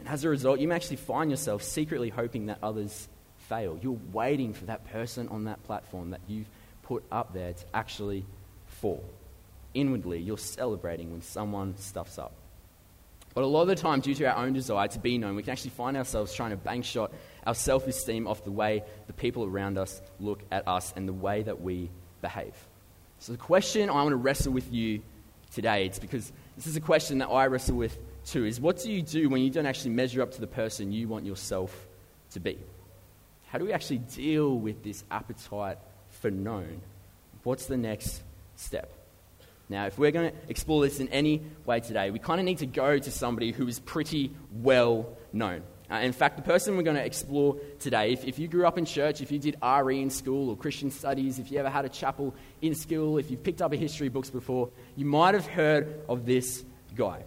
And 0.00 0.08
as 0.08 0.24
a 0.24 0.28
result, 0.28 0.58
you 0.58 0.66
may 0.66 0.74
actually 0.74 0.96
find 0.96 1.30
yourself 1.30 1.62
secretly 1.62 2.08
hoping 2.08 2.46
that 2.46 2.58
others 2.64 3.08
fail. 3.48 3.78
You're 3.80 4.00
waiting 4.12 4.54
for 4.54 4.64
that 4.64 4.90
person 4.90 5.28
on 5.28 5.44
that 5.44 5.62
platform 5.62 6.10
that 6.10 6.20
you've 6.26 6.48
put 6.82 7.04
up 7.12 7.32
there 7.32 7.52
to 7.52 7.64
actually 7.72 8.26
fall. 8.66 9.04
Inwardly, 9.72 10.18
you're 10.18 10.36
celebrating 10.36 11.12
when 11.12 11.22
someone 11.22 11.76
stuffs 11.78 12.18
up. 12.18 12.32
But 13.34 13.44
a 13.44 13.46
lot 13.46 13.62
of 13.62 13.68
the 13.68 13.76
time, 13.76 14.00
due 14.00 14.16
to 14.16 14.24
our 14.24 14.44
own 14.44 14.52
desire 14.52 14.88
to 14.88 14.98
be 14.98 15.16
known, 15.16 15.36
we 15.36 15.44
can 15.44 15.52
actually 15.52 15.70
find 15.70 15.96
ourselves 15.96 16.34
trying 16.34 16.50
to 16.50 16.56
bank 16.56 16.84
shot 16.84 17.12
our 17.46 17.54
self 17.54 17.86
esteem 17.86 18.26
off 18.26 18.42
the 18.42 18.50
way 18.50 18.82
the 19.06 19.12
people 19.12 19.44
around 19.44 19.78
us 19.78 20.02
look 20.18 20.42
at 20.50 20.66
us 20.66 20.92
and 20.96 21.06
the 21.06 21.12
way 21.12 21.42
that 21.42 21.60
we 21.60 21.88
behave. 22.20 22.54
So, 23.20 23.30
the 23.30 23.38
question 23.38 23.90
I 23.90 23.94
want 23.94 24.10
to 24.10 24.16
wrestle 24.16 24.52
with 24.52 24.72
you 24.72 25.02
today, 25.52 25.86
it's 25.86 26.00
because 26.00 26.32
this 26.56 26.66
is 26.66 26.76
a 26.76 26.80
question 26.80 27.18
that 27.18 27.28
I 27.28 27.46
wrestle 27.46 27.76
with 27.76 27.96
too, 28.24 28.44
is 28.44 28.60
what 28.60 28.78
do 28.78 28.90
you 28.90 29.02
do 29.02 29.28
when 29.28 29.42
you 29.42 29.50
don't 29.50 29.66
actually 29.66 29.92
measure 29.92 30.22
up 30.22 30.32
to 30.32 30.40
the 30.40 30.46
person 30.46 30.92
you 30.92 31.08
want 31.08 31.24
yourself 31.24 31.86
to 32.32 32.40
be? 32.40 32.58
How 33.48 33.58
do 33.58 33.64
we 33.64 33.72
actually 33.72 33.98
deal 33.98 34.58
with 34.58 34.82
this 34.82 35.04
appetite 35.10 35.78
for 36.08 36.30
known? 36.30 36.80
What's 37.42 37.66
the 37.66 37.76
next 37.76 38.22
step? 38.56 38.92
Now, 39.68 39.86
if 39.86 39.98
we're 39.98 40.10
going 40.10 40.30
to 40.30 40.36
explore 40.48 40.82
this 40.82 41.00
in 41.00 41.08
any 41.08 41.42
way 41.64 41.80
today, 41.80 42.10
we 42.10 42.18
kind 42.18 42.40
of 42.40 42.44
need 42.44 42.58
to 42.58 42.66
go 42.66 42.98
to 42.98 43.10
somebody 43.10 43.52
who 43.52 43.66
is 43.66 43.78
pretty 43.78 44.30
well 44.52 45.16
known. 45.32 45.62
Uh, 45.90 45.96
in 45.96 46.12
fact, 46.12 46.36
the 46.36 46.42
person 46.42 46.76
we're 46.76 46.82
going 46.82 46.96
to 46.96 47.04
explore 47.04 47.56
today, 47.78 48.12
if, 48.12 48.24
if 48.24 48.38
you 48.38 48.48
grew 48.48 48.66
up 48.66 48.78
in 48.78 48.84
church, 48.84 49.20
if 49.20 49.30
you 49.30 49.38
did 49.38 49.56
RE 49.62 50.00
in 50.00 50.10
school 50.10 50.50
or 50.50 50.56
Christian 50.56 50.90
studies, 50.90 51.38
if 51.38 51.52
you 51.52 51.58
ever 51.58 51.70
had 51.70 51.84
a 51.84 51.88
chapel 51.88 52.34
in 52.62 52.74
school, 52.74 53.18
if 53.18 53.30
you've 53.30 53.42
picked 53.42 53.62
up 53.62 53.72
a 53.72 53.76
history 53.76 54.08
books 54.08 54.30
before, 54.30 54.70
you 54.96 55.04
might 55.04 55.34
have 55.34 55.46
heard 55.46 56.00
of 56.08 56.26
this 56.26 56.64
guy. 56.94 57.22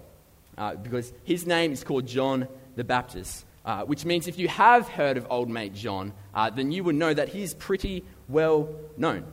Uh, 0.57 0.75
because 0.75 1.13
his 1.23 1.45
name 1.45 1.71
is 1.71 1.83
called 1.83 2.07
John 2.07 2.47
the 2.75 2.83
Baptist, 2.83 3.45
uh, 3.65 3.83
which 3.83 4.05
means 4.05 4.27
if 4.27 4.39
you 4.39 4.47
have 4.47 4.87
heard 4.87 5.17
of 5.17 5.27
old 5.29 5.49
mate 5.49 5.73
John, 5.73 6.13
uh, 6.33 6.49
then 6.49 6.71
you 6.71 6.83
would 6.83 6.95
know 6.95 7.13
that 7.13 7.29
he's 7.29 7.53
pretty 7.53 8.03
well 8.27 8.69
known. 8.97 9.25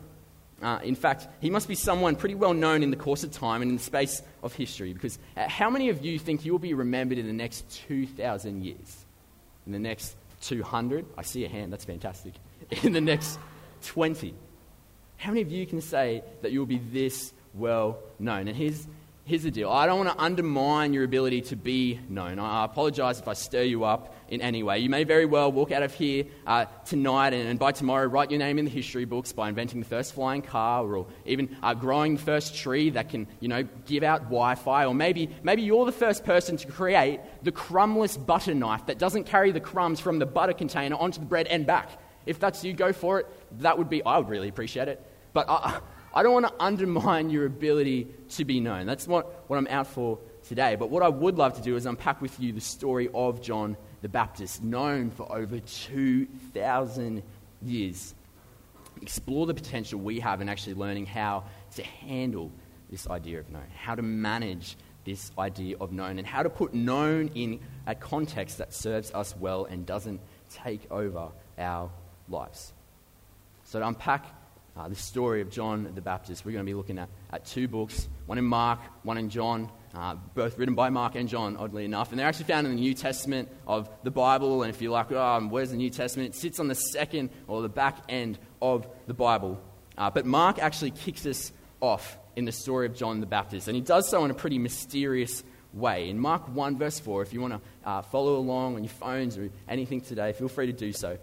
Uh, 0.62 0.80
in 0.82 0.94
fact, 0.94 1.28
he 1.40 1.50
must 1.50 1.68
be 1.68 1.74
someone 1.74 2.16
pretty 2.16 2.34
well 2.34 2.54
known 2.54 2.82
in 2.82 2.90
the 2.90 2.96
course 2.96 3.24
of 3.24 3.30
time 3.30 3.62
and 3.62 3.70
in 3.70 3.76
the 3.76 3.82
space 3.82 4.22
of 4.42 4.52
history. 4.54 4.92
Because 4.92 5.18
uh, 5.36 5.48
how 5.48 5.68
many 5.68 5.88
of 5.88 6.04
you 6.04 6.18
think 6.18 6.44
you'll 6.44 6.58
be 6.58 6.74
remembered 6.74 7.18
in 7.18 7.26
the 7.26 7.32
next 7.32 7.68
2,000 7.86 8.64
years? 8.64 9.04
In 9.66 9.72
the 9.72 9.78
next 9.78 10.16
200, 10.42 11.06
I 11.16 11.22
see 11.22 11.44
a 11.44 11.48
hand, 11.48 11.72
that's 11.72 11.84
fantastic. 11.84 12.34
In 12.82 12.92
the 12.92 13.00
next 13.00 13.38
20, 13.86 14.34
how 15.16 15.30
many 15.30 15.42
of 15.42 15.50
you 15.50 15.66
can 15.66 15.80
say 15.80 16.22
that 16.42 16.52
you'll 16.52 16.66
be 16.66 16.80
this 16.92 17.32
well 17.54 17.98
known? 18.18 18.48
And 18.48 18.56
here's 18.56 18.86
here's 19.24 19.42
the 19.42 19.50
deal 19.50 19.70
I 19.70 19.86
don't 19.86 20.04
want 20.04 20.16
to 20.16 20.22
undermine 20.22 20.92
your 20.92 21.04
ability 21.04 21.40
to 21.42 21.56
be 21.56 21.98
known. 22.08 22.38
I 22.38 22.64
apologize 22.64 23.18
if 23.18 23.26
I 23.26 23.32
stir 23.32 23.62
you 23.62 23.84
up 23.84 24.14
in 24.28 24.40
any 24.40 24.62
way. 24.62 24.78
You 24.78 24.90
may 24.90 25.04
very 25.04 25.24
well 25.24 25.50
walk 25.50 25.72
out 25.72 25.82
of 25.82 25.94
here 25.94 26.26
uh, 26.46 26.66
tonight 26.84 27.32
and, 27.32 27.48
and, 27.48 27.58
by 27.58 27.72
tomorrow 27.72 28.06
write 28.06 28.30
your 28.30 28.38
name 28.38 28.58
in 28.58 28.64
the 28.64 28.70
history 28.70 29.04
books 29.04 29.32
by 29.32 29.48
inventing 29.48 29.80
the 29.80 29.86
first 29.86 30.14
flying 30.14 30.42
car 30.42 30.84
or 30.84 31.06
even 31.24 31.56
uh, 31.62 31.74
growing 31.74 32.16
the 32.16 32.22
first 32.22 32.54
tree 32.54 32.90
that 32.90 33.08
can, 33.08 33.26
you 33.40 33.48
know, 33.48 33.62
give 33.86 34.02
out 34.02 34.24
Wi 34.24 34.54
Fi. 34.56 34.84
Or 34.84 34.94
maybe, 34.94 35.30
maybe 35.42 35.62
you're 35.62 35.86
the 35.86 35.92
first 35.92 36.24
person 36.24 36.56
to 36.58 36.66
create 36.66 37.20
the 37.42 37.52
crumbless 37.52 38.24
butter 38.24 38.54
knife 38.54 38.86
that 38.86 38.98
doesn't 38.98 39.24
carry 39.24 39.52
the 39.52 39.60
crumbs 39.60 40.00
from 40.00 40.18
the 40.18 40.26
butter 40.26 40.52
container 40.52 40.96
onto 40.96 41.20
the 41.20 41.26
bread 41.26 41.46
and 41.46 41.66
back. 41.66 41.90
If 42.26 42.38
that's 42.38 42.64
you, 42.64 42.72
go 42.72 42.92
for 42.92 43.20
it. 43.20 43.26
That 43.60 43.78
would 43.78 43.88
be, 43.88 44.04
I 44.04 44.18
would 44.18 44.28
really 44.28 44.48
appreciate 44.48 44.88
it. 44.88 45.04
But 45.32 45.48
I, 45.48 45.80
I 46.14 46.22
don't 46.22 46.32
want 46.32 46.46
to 46.46 46.54
undermine 46.60 47.28
your 47.28 47.44
ability 47.44 48.06
to 48.30 48.44
be 48.44 48.60
known. 48.60 48.86
That's 48.86 49.08
what, 49.08 49.50
what 49.50 49.56
I'm 49.56 49.66
out 49.66 49.88
for 49.88 50.20
today. 50.46 50.76
But 50.76 50.88
what 50.90 51.02
I 51.02 51.08
would 51.08 51.36
love 51.36 51.56
to 51.56 51.62
do 51.62 51.74
is 51.74 51.86
unpack 51.86 52.22
with 52.22 52.38
you 52.38 52.52
the 52.52 52.60
story 52.60 53.08
of 53.12 53.42
John 53.42 53.76
the 54.00 54.08
Baptist, 54.08 54.62
known 54.62 55.10
for 55.10 55.30
over 55.34 55.58
2,000 55.58 57.22
years. 57.62 58.14
Explore 59.02 59.46
the 59.46 59.54
potential 59.54 59.98
we 59.98 60.20
have 60.20 60.40
in 60.40 60.48
actually 60.48 60.74
learning 60.74 61.06
how 61.06 61.44
to 61.74 61.82
handle 61.82 62.52
this 62.90 63.08
idea 63.08 63.40
of 63.40 63.50
known, 63.50 63.66
how 63.74 63.96
to 63.96 64.02
manage 64.02 64.76
this 65.04 65.32
idea 65.36 65.76
of 65.80 65.90
known, 65.90 66.18
and 66.18 66.26
how 66.26 66.44
to 66.44 66.50
put 66.50 66.74
known 66.74 67.28
in 67.34 67.58
a 67.86 67.94
context 67.94 68.58
that 68.58 68.72
serves 68.72 69.10
us 69.12 69.34
well 69.36 69.64
and 69.64 69.84
doesn't 69.84 70.20
take 70.52 70.80
over 70.92 71.30
our 71.58 71.90
lives. 72.28 72.72
So, 73.64 73.80
to 73.80 73.88
unpack 73.88 74.26
uh, 74.76 74.88
the 74.88 74.94
story 74.94 75.40
of 75.40 75.50
John 75.50 75.90
the 75.94 76.00
Baptist, 76.00 76.44
we're 76.44 76.52
going 76.52 76.64
to 76.64 76.70
be 76.70 76.74
looking 76.74 76.98
at, 76.98 77.08
at 77.30 77.44
two 77.44 77.68
books 77.68 78.08
one 78.26 78.38
in 78.38 78.44
Mark, 78.44 78.80
one 79.02 79.18
in 79.18 79.28
John 79.28 79.70
uh, 79.94 80.16
both 80.34 80.58
written 80.58 80.74
by 80.74 80.90
Mark 80.90 81.14
and 81.14 81.28
John, 81.28 81.56
oddly 81.56 81.84
enough. 81.84 82.10
And 82.10 82.18
they're 82.18 82.26
actually 82.26 82.46
found 82.46 82.66
in 82.66 82.74
the 82.74 82.80
New 82.80 82.94
Testament 82.94 83.48
of 83.66 83.88
the 84.02 84.10
Bible. 84.10 84.62
And 84.62 84.70
if 84.70 84.82
you're 84.82 84.90
like, 84.90 85.12
oh, 85.12 85.40
where's 85.48 85.70
the 85.70 85.76
New 85.76 85.90
Testament? 85.90 86.34
It 86.34 86.38
sits 86.38 86.58
on 86.58 86.68
the 86.68 86.74
second 86.74 87.30
or 87.46 87.62
the 87.62 87.68
back 87.68 87.98
end 88.08 88.38
of 88.60 88.88
the 89.06 89.14
Bible. 89.14 89.60
Uh, 89.96 90.10
but 90.10 90.26
Mark 90.26 90.58
actually 90.58 90.90
kicks 90.90 91.24
us 91.26 91.52
off 91.80 92.18
in 92.34 92.44
the 92.44 92.52
story 92.52 92.86
of 92.86 92.96
John 92.96 93.20
the 93.20 93.26
Baptist. 93.26 93.68
And 93.68 93.76
he 93.76 93.80
does 93.80 94.08
so 94.08 94.24
in 94.24 94.32
a 94.32 94.34
pretty 94.34 94.58
mysterious 94.58 95.44
way. 95.72 96.08
In 96.08 96.18
Mark 96.18 96.48
1, 96.48 96.76
verse 96.76 96.98
4, 96.98 97.22
if 97.22 97.32
you 97.32 97.40
want 97.40 97.54
to 97.54 97.88
uh, 97.88 98.02
follow 98.02 98.36
along 98.36 98.74
on 98.74 98.82
your 98.82 98.92
phones 98.92 99.38
or 99.38 99.50
anything 99.68 100.00
today, 100.00 100.32
feel 100.32 100.48
free 100.48 100.66
to 100.66 100.72
do 100.72 100.92
so. 100.92 101.18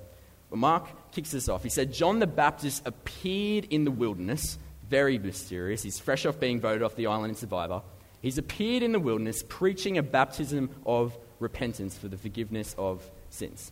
But 0.51 0.58
Mark 0.58 1.12
kicks 1.12 1.34
us 1.34 1.50
off. 1.50 1.63
He 1.63 1.70
said, 1.70 1.91
John 1.91 2.20
the 2.20 2.27
Baptist 2.27 2.84
appeared 2.86 3.65
in 3.72 3.86
the 3.86 3.91
wilderness, 3.91 4.60
very 4.88 5.17
mysterious. 5.17 5.81
He's 5.81 5.98
fresh 5.98 6.25
off 6.25 6.39
being 6.39 6.60
voted 6.60 6.84
off 6.84 6.96
the 6.96 7.08
island 7.08 7.31
in 7.31 7.36
Survivor. 7.36 7.81
He's 8.22 8.38
appeared 8.38 8.84
in 8.84 8.91
the 8.91 9.00
wilderness 9.00 9.43
preaching 9.48 9.98
a 9.98 10.03
baptism 10.03 10.70
of 10.86 11.17
repentance 11.39 11.98
for 11.98 12.10
the 12.10 12.17
forgiveness 12.17 12.75
of 12.77 13.10
sins. 13.29 13.72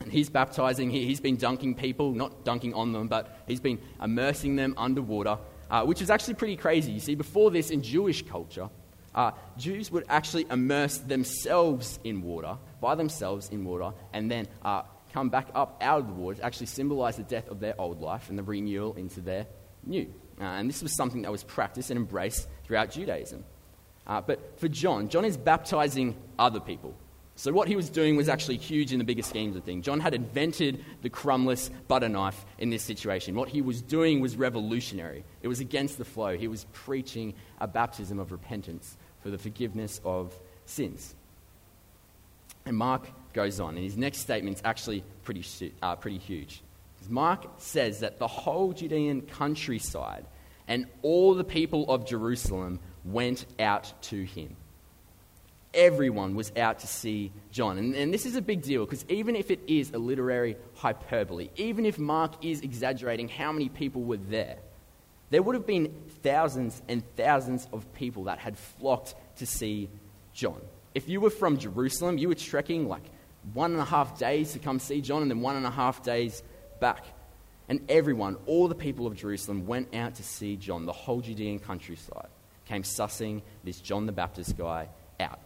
And 0.00 0.10
he's 0.10 0.30
baptizing, 0.30 0.90
he's 0.90 1.20
been 1.20 1.36
dunking 1.36 1.74
people, 1.74 2.12
not 2.12 2.44
dunking 2.44 2.72
on 2.72 2.92
them, 2.92 3.08
but 3.08 3.42
he's 3.46 3.60
been 3.60 3.78
immersing 4.02 4.56
them 4.56 4.74
underwater, 4.78 5.38
uh, 5.70 5.84
which 5.84 6.00
is 6.00 6.08
actually 6.08 6.34
pretty 6.34 6.56
crazy. 6.56 6.92
You 6.92 7.00
see, 7.00 7.16
before 7.16 7.50
this, 7.50 7.70
in 7.70 7.82
Jewish 7.82 8.22
culture, 8.22 8.70
uh, 9.14 9.32
Jews 9.58 9.90
would 9.90 10.04
actually 10.08 10.46
immerse 10.50 10.98
themselves 10.98 11.98
in 12.04 12.22
water, 12.22 12.56
by 12.80 12.94
themselves 12.94 13.50
in 13.50 13.64
water, 13.64 13.92
and 14.14 14.30
then 14.30 14.48
uh, 14.64 14.82
come 15.12 15.28
back 15.28 15.48
up 15.54 15.78
out 15.80 16.00
of 16.00 16.06
the 16.06 16.12
water 16.12 16.38
to 16.38 16.44
actually 16.44 16.66
symbolize 16.66 17.16
the 17.16 17.22
death 17.22 17.48
of 17.48 17.60
their 17.60 17.78
old 17.80 18.00
life 18.00 18.28
and 18.30 18.38
the 18.38 18.42
renewal 18.42 18.94
into 18.94 19.20
their 19.20 19.46
new. 19.84 20.12
Uh, 20.40 20.44
and 20.44 20.68
this 20.68 20.82
was 20.82 20.94
something 20.94 21.22
that 21.22 21.30
was 21.30 21.44
practiced 21.44 21.90
and 21.90 21.98
embraced 21.98 22.48
throughout 22.64 22.90
Judaism. 22.90 23.44
Uh, 24.06 24.20
but 24.20 24.58
for 24.58 24.68
John, 24.68 25.08
John 25.08 25.24
is 25.24 25.36
baptizing 25.36 26.16
other 26.38 26.60
people. 26.60 26.94
So 27.36 27.52
what 27.52 27.68
he 27.68 27.76
was 27.76 27.88
doing 27.88 28.16
was 28.16 28.28
actually 28.28 28.58
huge 28.58 28.92
in 28.92 28.98
the 28.98 29.04
bigger 29.04 29.22
schemes 29.22 29.56
of 29.56 29.64
things. 29.64 29.84
John 29.84 30.00
had 30.00 30.12
invented 30.12 30.84
the 31.00 31.08
crumbless 31.08 31.70
butter 31.88 32.08
knife 32.08 32.44
in 32.58 32.68
this 32.68 32.82
situation. 32.82 33.34
What 33.34 33.48
he 33.48 33.62
was 33.62 33.80
doing 33.80 34.20
was 34.20 34.36
revolutionary. 34.36 35.24
It 35.40 35.48
was 35.48 35.60
against 35.60 35.96
the 35.96 36.04
flow. 36.04 36.36
He 36.36 36.48
was 36.48 36.66
preaching 36.72 37.32
a 37.58 37.66
baptism 37.66 38.18
of 38.18 38.30
repentance 38.30 38.96
for 39.22 39.30
the 39.30 39.38
forgiveness 39.38 40.02
of 40.04 40.38
sins. 40.66 41.14
And 42.66 42.76
Mark 42.76 43.10
goes 43.32 43.60
on, 43.60 43.76
and 43.76 43.84
his 43.84 43.96
next 43.96 44.18
statement 44.18 44.56
is 44.56 44.62
actually 44.64 45.04
pretty, 45.24 45.44
uh, 45.82 45.96
pretty 45.96 46.18
huge. 46.18 46.62
Because 46.96 47.10
Mark 47.10 47.46
says 47.58 48.00
that 48.00 48.18
the 48.18 48.26
whole 48.26 48.72
Judean 48.72 49.22
countryside 49.22 50.26
and 50.68 50.86
all 51.02 51.34
the 51.34 51.44
people 51.44 51.90
of 51.90 52.06
Jerusalem 52.06 52.78
went 53.04 53.44
out 53.58 53.92
to 54.02 54.22
him. 54.22 54.56
Everyone 55.72 56.34
was 56.34 56.52
out 56.56 56.80
to 56.80 56.86
see 56.86 57.32
John. 57.50 57.78
And, 57.78 57.94
and 57.94 58.12
this 58.14 58.26
is 58.26 58.36
a 58.36 58.42
big 58.42 58.62
deal 58.62 58.84
because 58.84 59.04
even 59.08 59.34
if 59.34 59.50
it 59.50 59.60
is 59.66 59.92
a 59.92 59.98
literary 59.98 60.56
hyperbole, 60.74 61.50
even 61.56 61.86
if 61.86 61.98
Mark 61.98 62.44
is 62.44 62.60
exaggerating 62.60 63.28
how 63.28 63.50
many 63.50 63.68
people 63.68 64.02
were 64.02 64.16
there, 64.16 64.58
there 65.30 65.42
would 65.42 65.54
have 65.54 65.66
been 65.66 65.94
thousands 66.22 66.82
and 66.88 67.02
thousands 67.16 67.68
of 67.72 67.92
people 67.94 68.24
that 68.24 68.38
had 68.38 68.58
flocked 68.58 69.14
to 69.36 69.46
see 69.46 69.88
John. 70.32 70.60
If 70.94 71.08
you 71.08 71.20
were 71.20 71.30
from 71.30 71.56
Jerusalem, 71.56 72.18
you 72.18 72.28
were 72.28 72.34
trekking 72.34 72.88
like 72.88 73.04
one 73.52 73.72
and 73.72 73.80
a 73.80 73.84
half 73.84 74.18
days 74.18 74.52
to 74.52 74.58
come 74.58 74.78
see 74.78 75.00
John 75.00 75.22
and 75.22 75.30
then 75.30 75.40
one 75.40 75.56
and 75.56 75.66
a 75.66 75.70
half 75.70 76.02
days 76.02 76.42
back. 76.80 77.04
And 77.68 77.80
everyone, 77.88 78.36
all 78.46 78.68
the 78.68 78.74
people 78.74 79.06
of 79.06 79.16
Jerusalem, 79.16 79.66
went 79.66 79.94
out 79.94 80.16
to 80.16 80.22
see 80.22 80.56
John, 80.56 80.86
the 80.86 80.92
whole 80.92 81.20
Judean 81.20 81.58
countryside, 81.58 82.28
came 82.66 82.82
sussing 82.82 83.42
this 83.62 83.80
John 83.80 84.06
the 84.06 84.12
Baptist 84.12 84.58
guy 84.58 84.88
out. 85.20 85.38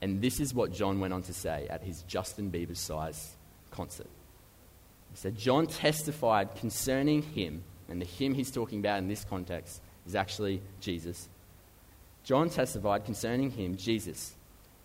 And 0.00 0.20
this 0.20 0.40
is 0.40 0.54
what 0.54 0.72
John 0.72 0.98
went 0.98 1.12
on 1.12 1.22
to 1.22 1.32
say 1.32 1.66
at 1.68 1.82
his 1.82 2.02
Justin 2.02 2.50
Bieber 2.50 2.76
size 2.76 3.36
concert. 3.70 4.08
He 5.10 5.16
said, 5.16 5.36
John 5.36 5.66
testified 5.66 6.56
concerning 6.56 7.22
him, 7.22 7.62
and 7.88 8.00
the 8.00 8.06
him 8.06 8.34
he's 8.34 8.50
talking 8.50 8.80
about 8.80 8.98
in 8.98 9.08
this 9.08 9.24
context 9.24 9.80
is 10.06 10.14
actually 10.14 10.62
Jesus. 10.80 11.28
John 12.24 12.48
testified 12.48 13.04
concerning 13.04 13.50
him, 13.50 13.76
Jesus. 13.76 14.34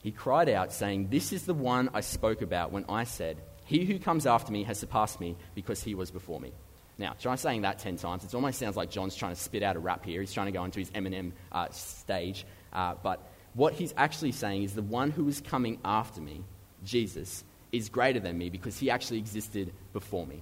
He 0.01 0.11
cried 0.11 0.49
out, 0.49 0.71
saying, 0.71 1.09
This 1.09 1.33
is 1.33 1.45
the 1.45 1.53
one 1.53 1.89
I 1.93 2.01
spoke 2.01 2.41
about 2.41 2.71
when 2.71 2.85
I 2.87 3.03
said, 3.03 3.37
he 3.65 3.83
who 3.83 3.99
comes 3.99 4.25
after 4.25 4.51
me 4.51 4.63
has 4.63 4.79
surpassed 4.79 5.19
me 5.19 5.35
because 5.53 5.83
he 5.83 5.93
was 5.93 6.09
before 6.09 6.39
me. 6.39 6.53
Now, 6.97 7.15
try 7.19 7.35
saying 7.35 7.61
that 7.61 7.79
10 7.79 7.97
times. 7.97 8.23
It 8.23 8.33
almost 8.33 8.57
sounds 8.57 8.77
like 8.77 8.89
John's 8.89 9.15
trying 9.15 9.35
to 9.35 9.39
spit 9.39 9.61
out 9.61 9.75
a 9.75 9.79
rap 9.79 10.05
here. 10.05 10.21
He's 10.21 10.33
trying 10.33 10.47
to 10.47 10.51
go 10.51 10.63
into 10.63 10.79
his 10.79 10.89
Eminem 10.91 11.33
uh, 11.51 11.69
stage. 11.69 12.45
Uh, 12.71 12.95
but 13.03 13.29
what 13.53 13.73
he's 13.73 13.93
actually 13.97 14.31
saying 14.31 14.63
is 14.63 14.73
the 14.73 14.81
one 14.81 15.11
who 15.11 15.27
is 15.27 15.41
coming 15.41 15.79
after 15.83 16.21
me, 16.21 16.43
Jesus, 16.83 17.43
is 17.71 17.89
greater 17.89 18.19
than 18.19 18.37
me 18.37 18.49
because 18.49 18.79
he 18.79 18.89
actually 18.89 19.19
existed 19.19 19.73
before 19.93 20.25
me. 20.25 20.41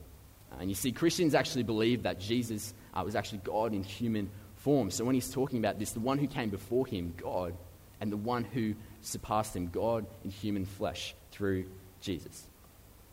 Uh, 0.52 0.58
and 0.62 0.70
you 0.70 0.76
see, 0.76 0.92
Christians 0.92 1.34
actually 1.34 1.64
believe 1.64 2.04
that 2.04 2.20
Jesus 2.20 2.74
uh, 2.94 3.02
was 3.04 3.16
actually 3.16 3.40
God 3.40 3.74
in 3.74 3.84
human 3.84 4.30
form. 4.58 4.92
So 4.92 5.04
when 5.04 5.16
he's 5.16 5.32
talking 5.32 5.60
about 5.60 5.80
this, 5.80 5.92
the 5.92 6.00
one 6.00 6.20
who 6.20 6.28
came 6.28 6.50
before 6.50 6.86
him, 6.86 7.14
God, 7.18 7.56
and 8.00 8.12
the 8.12 8.18
one 8.18 8.44
who 8.44 8.76
surpassed 9.06 9.56
him, 9.56 9.68
God 9.68 10.06
in 10.24 10.30
human 10.30 10.66
flesh 10.66 11.16
through 11.32 11.66
Jesus. 12.02 12.48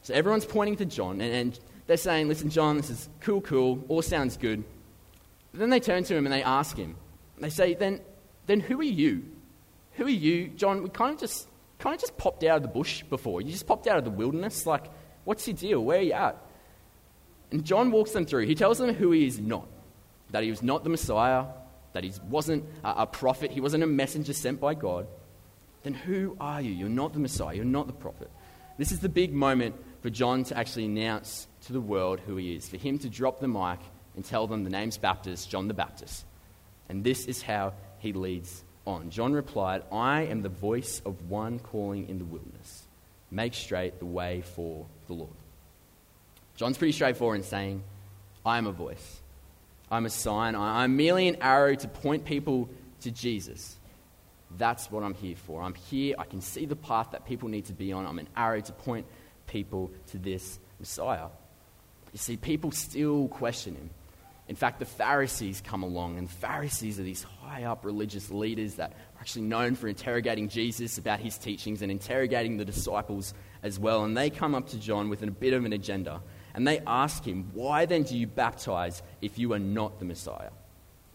So 0.02 0.14
everyone's 0.14 0.44
pointing 0.44 0.76
to 0.76 0.84
John, 0.84 1.20
and, 1.20 1.32
and 1.32 1.60
they're 1.86 1.96
saying, 1.96 2.28
Listen, 2.28 2.50
John, 2.50 2.76
this 2.76 2.90
is 2.90 3.08
cool, 3.20 3.40
cool, 3.40 3.84
all 3.88 4.02
sounds 4.02 4.36
good. 4.36 4.64
But 5.52 5.60
then 5.60 5.70
they 5.70 5.80
turn 5.80 6.04
to 6.04 6.14
him 6.14 6.26
and 6.26 6.32
they 6.32 6.42
ask 6.42 6.76
him, 6.76 6.96
they 7.38 7.50
say, 7.50 7.74
Then, 7.74 8.00
then 8.46 8.60
who 8.60 8.80
are 8.80 8.84
you? 8.84 9.24
Who 9.94 10.06
are 10.06 10.10
you? 10.10 10.48
John, 10.48 10.82
we 10.82 10.88
kind 10.88 11.14
of 11.14 11.20
just 11.20 11.48
kind 11.78 11.94
of 11.94 12.00
just 12.00 12.16
popped 12.16 12.44
out 12.44 12.56
of 12.56 12.62
the 12.62 12.68
bush 12.68 13.02
before. 13.02 13.40
You 13.42 13.50
just 13.50 13.66
popped 13.66 13.86
out 13.86 13.98
of 13.98 14.04
the 14.04 14.10
wilderness. 14.10 14.66
Like, 14.66 14.84
what's 15.24 15.46
your 15.46 15.56
deal? 15.56 15.84
Where 15.84 15.98
are 15.98 16.02
you 16.02 16.12
at? 16.12 16.36
And 17.50 17.64
John 17.64 17.90
walks 17.90 18.12
them 18.12 18.24
through. 18.24 18.46
He 18.46 18.54
tells 18.54 18.78
them 18.78 18.94
who 18.94 19.10
he 19.10 19.26
is 19.26 19.38
not 19.38 19.66
that 20.32 20.42
he 20.42 20.50
was 20.50 20.62
not 20.62 20.82
the 20.82 20.90
Messiah, 20.90 21.44
that 21.92 22.02
he 22.02 22.12
wasn't 22.28 22.64
a, 22.82 23.02
a 23.02 23.06
prophet, 23.06 23.52
he 23.52 23.60
wasn't 23.60 23.82
a 23.82 23.86
messenger 23.86 24.32
sent 24.32 24.60
by 24.60 24.74
God. 24.74 25.06
Then 25.82 25.94
who 25.94 26.36
are 26.40 26.60
you? 26.60 26.70
You're 26.70 26.88
not 26.88 27.12
the 27.12 27.18
Messiah, 27.18 27.54
you're 27.54 27.64
not 27.64 27.86
the 27.86 27.92
prophet. 27.92 28.30
This 28.78 28.92
is 28.92 29.00
the 29.00 29.08
big 29.08 29.32
moment 29.32 29.74
for 30.00 30.10
John 30.10 30.44
to 30.44 30.56
actually 30.56 30.86
announce 30.86 31.46
to 31.66 31.72
the 31.72 31.80
world 31.80 32.20
who 32.20 32.36
he 32.36 32.54
is, 32.54 32.68
for 32.68 32.76
him 32.76 32.98
to 33.00 33.08
drop 33.08 33.40
the 33.40 33.48
mic 33.48 33.78
and 34.16 34.24
tell 34.24 34.46
them 34.46 34.64
the 34.64 34.70
name's 34.70 34.98
Baptist, 34.98 35.50
John 35.50 35.68
the 35.68 35.74
Baptist. 35.74 36.24
And 36.88 37.04
this 37.04 37.26
is 37.26 37.42
how 37.42 37.74
he 37.98 38.12
leads 38.12 38.64
on. 38.86 39.10
John 39.10 39.32
replied, 39.32 39.82
I 39.92 40.22
am 40.22 40.42
the 40.42 40.48
voice 40.48 41.00
of 41.04 41.30
one 41.30 41.58
calling 41.58 42.08
in 42.08 42.18
the 42.18 42.24
wilderness. 42.24 42.84
Make 43.30 43.54
straight 43.54 43.98
the 43.98 44.06
way 44.06 44.42
for 44.42 44.86
the 45.06 45.14
Lord. 45.14 45.30
John's 46.56 46.76
pretty 46.76 46.92
straightforward 46.92 47.38
in 47.38 47.44
saying, 47.44 47.82
I 48.44 48.58
am 48.58 48.66
a 48.66 48.72
voice. 48.72 49.20
I'm 49.90 50.06
a 50.06 50.10
sign. 50.10 50.54
I'm 50.54 50.96
merely 50.96 51.28
an 51.28 51.36
arrow 51.40 51.74
to 51.74 51.88
point 51.88 52.24
people 52.24 52.68
to 53.02 53.10
Jesus. 53.10 53.76
That's 54.58 54.90
what 54.90 55.02
I'm 55.02 55.14
here 55.14 55.36
for. 55.36 55.62
I'm 55.62 55.74
here. 55.74 56.14
I 56.18 56.24
can 56.24 56.40
see 56.40 56.66
the 56.66 56.76
path 56.76 57.08
that 57.12 57.26
people 57.26 57.48
need 57.48 57.66
to 57.66 57.72
be 57.72 57.92
on. 57.92 58.06
I'm 58.06 58.18
an 58.18 58.28
arrow 58.36 58.60
to 58.60 58.72
point 58.72 59.06
people 59.46 59.90
to 60.08 60.18
this 60.18 60.58
Messiah. 60.78 61.28
You 62.12 62.18
see, 62.18 62.36
people 62.36 62.70
still 62.70 63.28
question 63.28 63.74
him. 63.74 63.90
in 64.48 64.56
fact, 64.56 64.80
the 64.80 64.84
Pharisees 64.84 65.62
come 65.64 65.82
along, 65.82 66.18
and 66.18 66.30
Pharisees 66.30 67.00
are 67.00 67.04
these 67.04 67.22
high 67.22 67.64
up 67.64 67.84
religious 67.84 68.30
leaders 68.30 68.74
that 68.74 68.90
are 68.90 69.20
actually 69.20 69.42
known 69.42 69.74
for 69.74 69.88
interrogating 69.88 70.48
Jesus 70.48 70.98
about 70.98 71.20
his 71.20 71.38
teachings 71.38 71.80
and 71.80 71.90
interrogating 71.90 72.58
the 72.58 72.64
disciples 72.64 73.32
as 73.62 73.78
well. 73.78 74.04
And 74.04 74.16
they 74.16 74.28
come 74.28 74.54
up 74.54 74.68
to 74.70 74.78
John 74.78 75.08
with 75.08 75.22
a 75.22 75.30
bit 75.30 75.54
of 75.54 75.64
an 75.64 75.72
agenda, 75.72 76.20
and 76.54 76.68
they 76.68 76.80
ask 76.86 77.24
him, 77.24 77.50
Why 77.54 77.86
then 77.86 78.02
do 78.02 78.16
you 78.16 78.26
baptize 78.26 79.02
if 79.22 79.38
you 79.38 79.52
are 79.54 79.58
not 79.58 79.98
the 79.98 80.04
Messiah? 80.04 80.50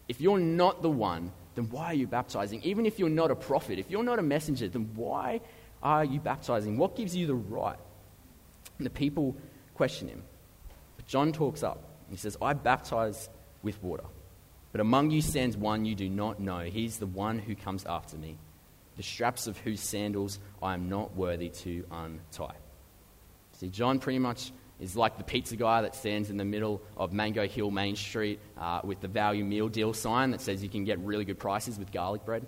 If 0.08 0.20
you're 0.20 0.38
not 0.38 0.82
the 0.82 0.90
one, 0.90 1.32
then 1.58 1.68
why 1.70 1.86
are 1.86 1.94
you 1.94 2.06
baptizing? 2.06 2.62
Even 2.62 2.86
if 2.86 3.00
you're 3.00 3.08
not 3.08 3.32
a 3.32 3.34
prophet, 3.34 3.80
if 3.80 3.90
you're 3.90 4.04
not 4.04 4.20
a 4.20 4.22
messenger, 4.22 4.68
then 4.68 4.90
why 4.94 5.40
are 5.82 6.04
you 6.04 6.20
baptizing? 6.20 6.78
What 6.78 6.94
gives 6.94 7.16
you 7.16 7.26
the 7.26 7.34
right? 7.34 7.78
And 8.78 8.86
the 8.86 8.90
people 8.90 9.36
question 9.74 10.06
him. 10.06 10.22
But 10.96 11.06
John 11.06 11.32
talks 11.32 11.64
up. 11.64 11.82
He 12.10 12.16
says, 12.16 12.36
I 12.40 12.52
baptize 12.52 13.28
with 13.64 13.82
water. 13.82 14.04
But 14.70 14.80
among 14.80 15.10
you 15.10 15.20
stands 15.20 15.56
one 15.56 15.84
you 15.84 15.96
do 15.96 16.08
not 16.08 16.38
know. 16.38 16.60
He's 16.60 16.98
the 16.98 17.06
one 17.06 17.40
who 17.40 17.56
comes 17.56 17.84
after 17.86 18.16
me, 18.16 18.38
the 18.96 19.02
straps 19.02 19.48
of 19.48 19.58
whose 19.58 19.80
sandals 19.80 20.38
I 20.62 20.74
am 20.74 20.88
not 20.88 21.16
worthy 21.16 21.48
to 21.48 21.84
untie. 21.90 22.54
See, 23.54 23.68
John 23.68 23.98
pretty 23.98 24.20
much 24.20 24.52
is 24.80 24.96
like 24.96 25.18
the 25.18 25.24
pizza 25.24 25.56
guy 25.56 25.82
that 25.82 25.94
stands 25.94 26.30
in 26.30 26.36
the 26.36 26.44
middle 26.44 26.80
of 26.96 27.12
Mango 27.12 27.46
Hill 27.46 27.70
Main 27.70 27.96
Street 27.96 28.40
uh, 28.56 28.80
with 28.84 29.00
the 29.00 29.08
value 29.08 29.44
meal 29.44 29.68
deal 29.68 29.92
sign 29.92 30.30
that 30.30 30.40
says 30.40 30.62
you 30.62 30.68
can 30.68 30.84
get 30.84 30.98
really 31.00 31.24
good 31.24 31.38
prices 31.38 31.78
with 31.78 31.90
garlic 31.90 32.24
bread. 32.24 32.46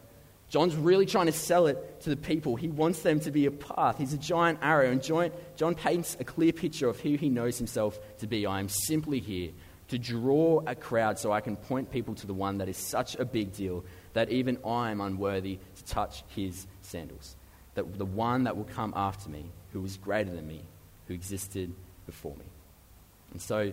John's 0.48 0.74
really 0.74 1.06
trying 1.06 1.26
to 1.26 1.32
sell 1.32 1.68
it 1.68 2.00
to 2.02 2.10
the 2.10 2.16
people. 2.16 2.56
He 2.56 2.68
wants 2.68 3.02
them 3.02 3.20
to 3.20 3.30
be 3.30 3.46
a 3.46 3.52
path. 3.52 3.98
He's 3.98 4.12
a 4.12 4.18
giant 4.18 4.58
arrow. 4.62 4.90
And 4.90 5.00
John, 5.00 5.30
John 5.54 5.76
paints 5.76 6.16
a 6.18 6.24
clear 6.24 6.52
picture 6.52 6.88
of 6.88 6.98
who 6.98 7.14
he 7.14 7.28
knows 7.28 7.56
himself 7.56 8.00
to 8.18 8.26
be. 8.26 8.46
I 8.46 8.58
am 8.58 8.68
simply 8.68 9.20
here 9.20 9.52
to 9.88 9.98
draw 9.98 10.62
a 10.66 10.74
crowd 10.74 11.20
so 11.20 11.30
I 11.30 11.40
can 11.40 11.56
point 11.56 11.92
people 11.92 12.14
to 12.16 12.26
the 12.26 12.34
one 12.34 12.58
that 12.58 12.68
is 12.68 12.76
such 12.76 13.14
a 13.16 13.24
big 13.24 13.52
deal 13.52 13.84
that 14.12 14.30
even 14.30 14.58
I 14.64 14.90
am 14.90 15.00
unworthy 15.00 15.58
to 15.76 15.84
touch 15.84 16.24
his 16.28 16.66
sandals. 16.80 17.36
That 17.74 17.96
the 17.96 18.04
one 18.04 18.44
that 18.44 18.56
will 18.56 18.64
come 18.64 18.92
after 18.96 19.30
me, 19.30 19.52
who 19.72 19.84
is 19.84 19.98
greater 19.98 20.32
than 20.32 20.48
me, 20.48 20.62
who 21.06 21.14
existed 21.14 21.72
before 22.10 22.34
me. 22.36 22.44
And 23.32 23.40
so 23.40 23.72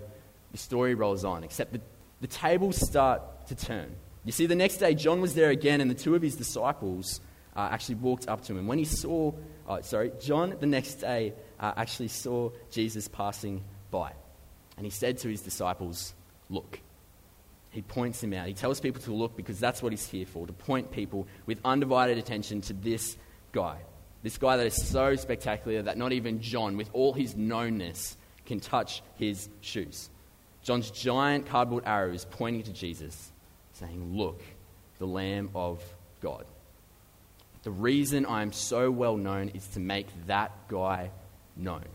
the 0.52 0.58
story 0.58 0.94
rolls 0.94 1.26
on, 1.26 1.44
except 1.44 1.74
the, 1.74 1.82
the 2.22 2.28
tables 2.28 2.78
start 2.78 3.48
to 3.48 3.56
turn. 3.56 3.96
You 4.26 4.32
see, 4.32 4.46
the 4.46 4.56
next 4.56 4.78
day, 4.78 4.94
John 4.94 5.22
was 5.22 5.34
there 5.34 5.50
again, 5.50 5.82
and 5.82 5.90
the 5.90 5.96
two 5.96 6.14
of 6.14 6.22
his 6.22 6.36
disciples 6.36 7.20
uh, 7.56 7.70
actually 7.72 7.96
walked 7.96 8.28
up 8.28 8.44
to 8.46 8.58
him. 8.58 8.68
When 8.68 8.78
he 8.78 8.86
saw, 8.86 9.34
uh, 9.68 9.82
sorry, 9.82 10.12
John 10.22 10.56
the 10.60 10.68
next 10.68 10.96
day 10.96 11.34
uh, 11.60 11.74
actually 11.76 12.10
saw 12.10 12.52
Jesus 12.70 13.08
passing 13.08 13.64
by. 13.90 14.12
And 14.76 14.86
he 14.86 14.92
said 14.92 15.18
to 15.20 15.30
his 15.30 15.42
disciples, 15.42 16.14
Look. 16.50 16.80
He 17.72 17.82
points 17.82 18.24
him 18.24 18.34
out. 18.34 18.48
He 18.48 18.54
tells 18.54 18.80
people 18.80 19.02
to 19.04 19.14
look 19.14 19.36
because 19.36 19.60
that's 19.60 19.84
what 19.84 19.92
he's 19.92 20.08
here 20.08 20.26
for, 20.26 20.48
to 20.48 20.54
point 20.54 20.90
people 20.90 21.28
with 21.46 21.60
undivided 21.64 22.18
attention 22.18 22.62
to 22.62 22.74
this 22.74 23.18
guy. 23.52 23.78
This 24.24 24.38
guy 24.38 24.58
that 24.58 24.66
is 24.66 24.88
so 24.88 25.16
spectacular 25.16 25.84
that 25.84 25.98
not 25.98 26.12
even 26.12 26.42
John, 26.42 26.76
with 26.76 26.90
all 26.94 27.14
his 27.14 27.36
knownness, 27.36 28.16
can 28.48 28.60
touch 28.60 29.04
his 29.16 29.50
shoes. 29.62 30.10
John's 30.64 30.90
giant 30.90 31.46
cardboard 31.46 31.84
arrow 31.86 32.12
is 32.12 32.26
pointing 32.26 32.64
to 32.64 32.74
Jesus 32.74 33.32
saying, 33.74 34.18
Look, 34.18 34.42
the 34.98 35.06
Lamb 35.06 35.50
of 35.54 35.84
God. 36.22 36.46
The 37.64 37.72
reason 37.72 38.26
I'm 38.26 38.54
so 38.54 38.90
well 38.90 39.18
known 39.18 39.50
is 39.50 39.68
to 39.70 39.80
make 39.80 40.08
that 40.28 40.52
guy 40.68 41.12
known. 41.56 41.86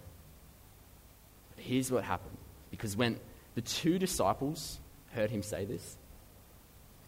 But 1.54 1.64
here's 1.64 1.90
what 1.90 2.04
happened. 2.04 2.36
Because 2.70 2.96
when 2.96 3.18
the 3.54 3.62
two 3.62 3.98
disciples 3.98 4.78
heard 5.12 5.30
him 5.30 5.42
say 5.42 5.64
this, 5.64 5.96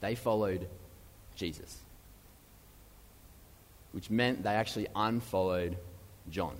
they 0.00 0.14
followed 0.14 0.68
Jesus. 1.36 1.78
Which 3.92 4.10
meant 4.10 4.42
they 4.42 4.50
actually 4.50 4.88
unfollowed 4.94 5.76
John. 6.30 6.56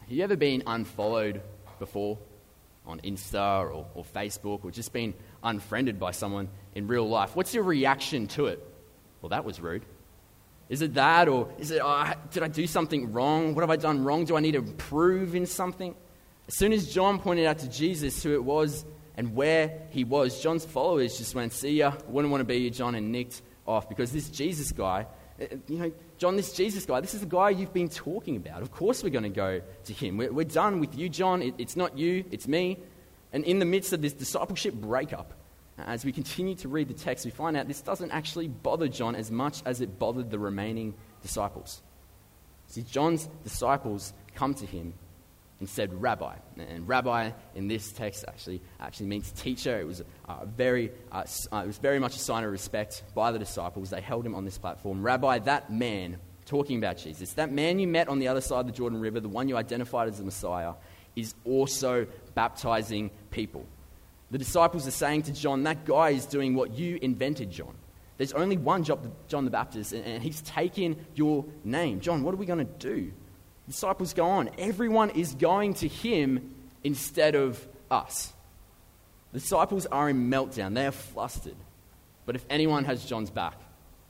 Have 0.00 0.12
you 0.12 0.22
ever 0.22 0.36
been 0.36 0.62
unfollowed 0.66 1.40
before 1.84 2.18
on 2.86 2.98
Insta 3.00 3.62
or, 3.62 3.86
or 3.94 4.04
Facebook 4.04 4.64
or 4.64 4.70
just 4.70 4.92
been 4.92 5.14
unfriended 5.42 5.98
by 6.00 6.12
someone 6.12 6.48
in 6.74 6.86
real 6.86 7.08
life, 7.08 7.36
what's 7.36 7.52
your 7.54 7.64
reaction 7.64 8.26
to 8.28 8.46
it? 8.46 8.66
Well, 9.20 9.30
that 9.30 9.44
was 9.44 9.60
rude. 9.60 9.84
Is 10.70 10.80
it 10.80 10.94
that, 10.94 11.28
or 11.28 11.50
is 11.58 11.70
it, 11.70 11.82
oh, 11.84 12.12
did 12.30 12.42
I 12.42 12.48
do 12.48 12.66
something 12.66 13.12
wrong? 13.12 13.54
What 13.54 13.60
have 13.60 13.70
I 13.70 13.76
done 13.76 14.02
wrong? 14.02 14.24
Do 14.24 14.36
I 14.36 14.40
need 14.40 14.52
to 14.52 14.58
improve 14.58 15.34
in 15.34 15.44
something? 15.44 15.94
As 16.48 16.56
soon 16.56 16.72
as 16.72 16.92
John 16.92 17.18
pointed 17.18 17.46
out 17.46 17.58
to 17.58 17.68
Jesus 17.68 18.22
who 18.22 18.32
it 18.32 18.42
was 18.42 18.84
and 19.16 19.34
where 19.34 19.82
he 19.90 20.04
was, 20.04 20.42
John's 20.42 20.64
followers 20.64 21.18
just 21.18 21.34
went, 21.34 21.52
See 21.52 21.74
ya, 21.74 21.92
wouldn't 22.08 22.32
want 22.32 22.40
to 22.40 22.46
be 22.46 22.56
you, 22.56 22.70
John, 22.70 22.94
and 22.94 23.12
nicked 23.12 23.42
off 23.66 23.88
because 23.88 24.10
this 24.10 24.30
Jesus 24.30 24.72
guy, 24.72 25.06
Uh, 25.40 25.46
you 25.68 25.78
know, 25.78 25.92
John, 26.18 26.36
this 26.36 26.52
Jesus 26.52 26.86
guy, 26.86 27.00
this 27.00 27.14
is 27.14 27.20
the 27.20 27.26
guy 27.26 27.50
you've 27.50 27.72
been 27.72 27.88
talking 27.88 28.36
about. 28.36 28.62
Of 28.62 28.70
course, 28.70 29.02
we're 29.02 29.10
going 29.10 29.24
to 29.24 29.28
go 29.28 29.60
to 29.84 29.92
him. 29.92 30.16
We're, 30.16 30.32
we're 30.32 30.44
done 30.44 30.80
with 30.80 30.96
you, 30.96 31.08
John. 31.08 31.42
It, 31.42 31.54
it's 31.58 31.76
not 31.76 31.98
you, 31.98 32.24
it's 32.30 32.46
me. 32.46 32.78
And 33.32 33.44
in 33.44 33.58
the 33.58 33.64
midst 33.64 33.92
of 33.92 34.00
this 34.00 34.12
discipleship 34.12 34.74
breakup, 34.74 35.32
as 35.76 36.04
we 36.04 36.12
continue 36.12 36.54
to 36.56 36.68
read 36.68 36.88
the 36.88 36.94
text, 36.94 37.24
we 37.24 37.32
find 37.32 37.56
out 37.56 37.66
this 37.66 37.80
doesn't 37.80 38.12
actually 38.12 38.46
bother 38.46 38.86
John 38.86 39.16
as 39.16 39.30
much 39.30 39.60
as 39.66 39.80
it 39.80 39.98
bothered 39.98 40.30
the 40.30 40.38
remaining 40.38 40.94
disciples. 41.20 41.82
See, 42.68 42.82
John's 42.82 43.28
disciples 43.42 44.12
come 44.36 44.54
to 44.54 44.66
him 44.66 44.94
and 45.64 45.70
said, 45.70 46.02
Rabbi. 46.02 46.36
And 46.58 46.86
rabbi 46.86 47.30
in 47.54 47.68
this 47.68 47.90
text 47.90 48.26
actually, 48.28 48.60
actually 48.78 49.06
means 49.06 49.32
teacher. 49.32 49.80
It 49.80 49.86
was, 49.86 50.02
uh, 50.28 50.44
very, 50.44 50.92
uh, 51.10 51.24
it 51.24 51.66
was 51.66 51.78
very 51.78 51.98
much 51.98 52.16
a 52.16 52.18
sign 52.18 52.44
of 52.44 52.50
respect 52.50 53.02
by 53.14 53.32
the 53.32 53.38
disciples. 53.38 53.88
They 53.88 54.02
held 54.02 54.26
him 54.26 54.34
on 54.34 54.44
this 54.44 54.58
platform. 54.58 55.02
Rabbi, 55.02 55.38
that 55.40 55.72
man, 55.72 56.18
talking 56.44 56.76
about 56.76 56.98
Jesus, 56.98 57.32
that 57.32 57.50
man 57.50 57.78
you 57.78 57.88
met 57.88 58.08
on 58.08 58.18
the 58.18 58.28
other 58.28 58.42
side 58.42 58.60
of 58.60 58.66
the 58.66 58.72
Jordan 58.72 59.00
River, 59.00 59.20
the 59.20 59.28
one 59.28 59.48
you 59.48 59.56
identified 59.56 60.06
as 60.06 60.18
the 60.18 60.24
Messiah, 60.24 60.74
is 61.16 61.34
also 61.46 62.06
baptizing 62.34 63.10
people. 63.30 63.64
The 64.30 64.36
disciples 64.36 64.86
are 64.86 64.90
saying 64.90 65.22
to 65.22 65.32
John, 65.32 65.62
That 65.62 65.86
guy 65.86 66.10
is 66.10 66.26
doing 66.26 66.54
what 66.54 66.76
you 66.76 66.98
invented, 67.00 67.50
John. 67.50 67.74
There's 68.18 68.34
only 68.34 68.58
one 68.58 68.84
job, 68.84 69.10
John 69.28 69.46
the 69.46 69.50
Baptist, 69.50 69.94
and 69.94 70.22
he's 70.22 70.42
taken 70.42 71.06
your 71.14 71.46
name. 71.64 72.00
John, 72.00 72.22
what 72.22 72.34
are 72.34 72.36
we 72.36 72.44
going 72.44 72.58
to 72.58 72.64
do? 72.64 73.12
Disciples 73.66 74.12
go 74.12 74.26
on. 74.26 74.50
Everyone 74.58 75.10
is 75.10 75.34
going 75.34 75.74
to 75.74 75.88
him 75.88 76.54
instead 76.82 77.34
of 77.34 77.66
us. 77.90 78.32
The 79.32 79.40
disciples 79.40 79.86
are 79.86 80.08
in 80.08 80.30
meltdown. 80.30 80.74
They 80.74 80.86
are 80.86 80.92
flustered. 80.92 81.56
But 82.26 82.36
if 82.36 82.44
anyone 82.48 82.84
has 82.84 83.04
John's 83.04 83.30
back, 83.30 83.58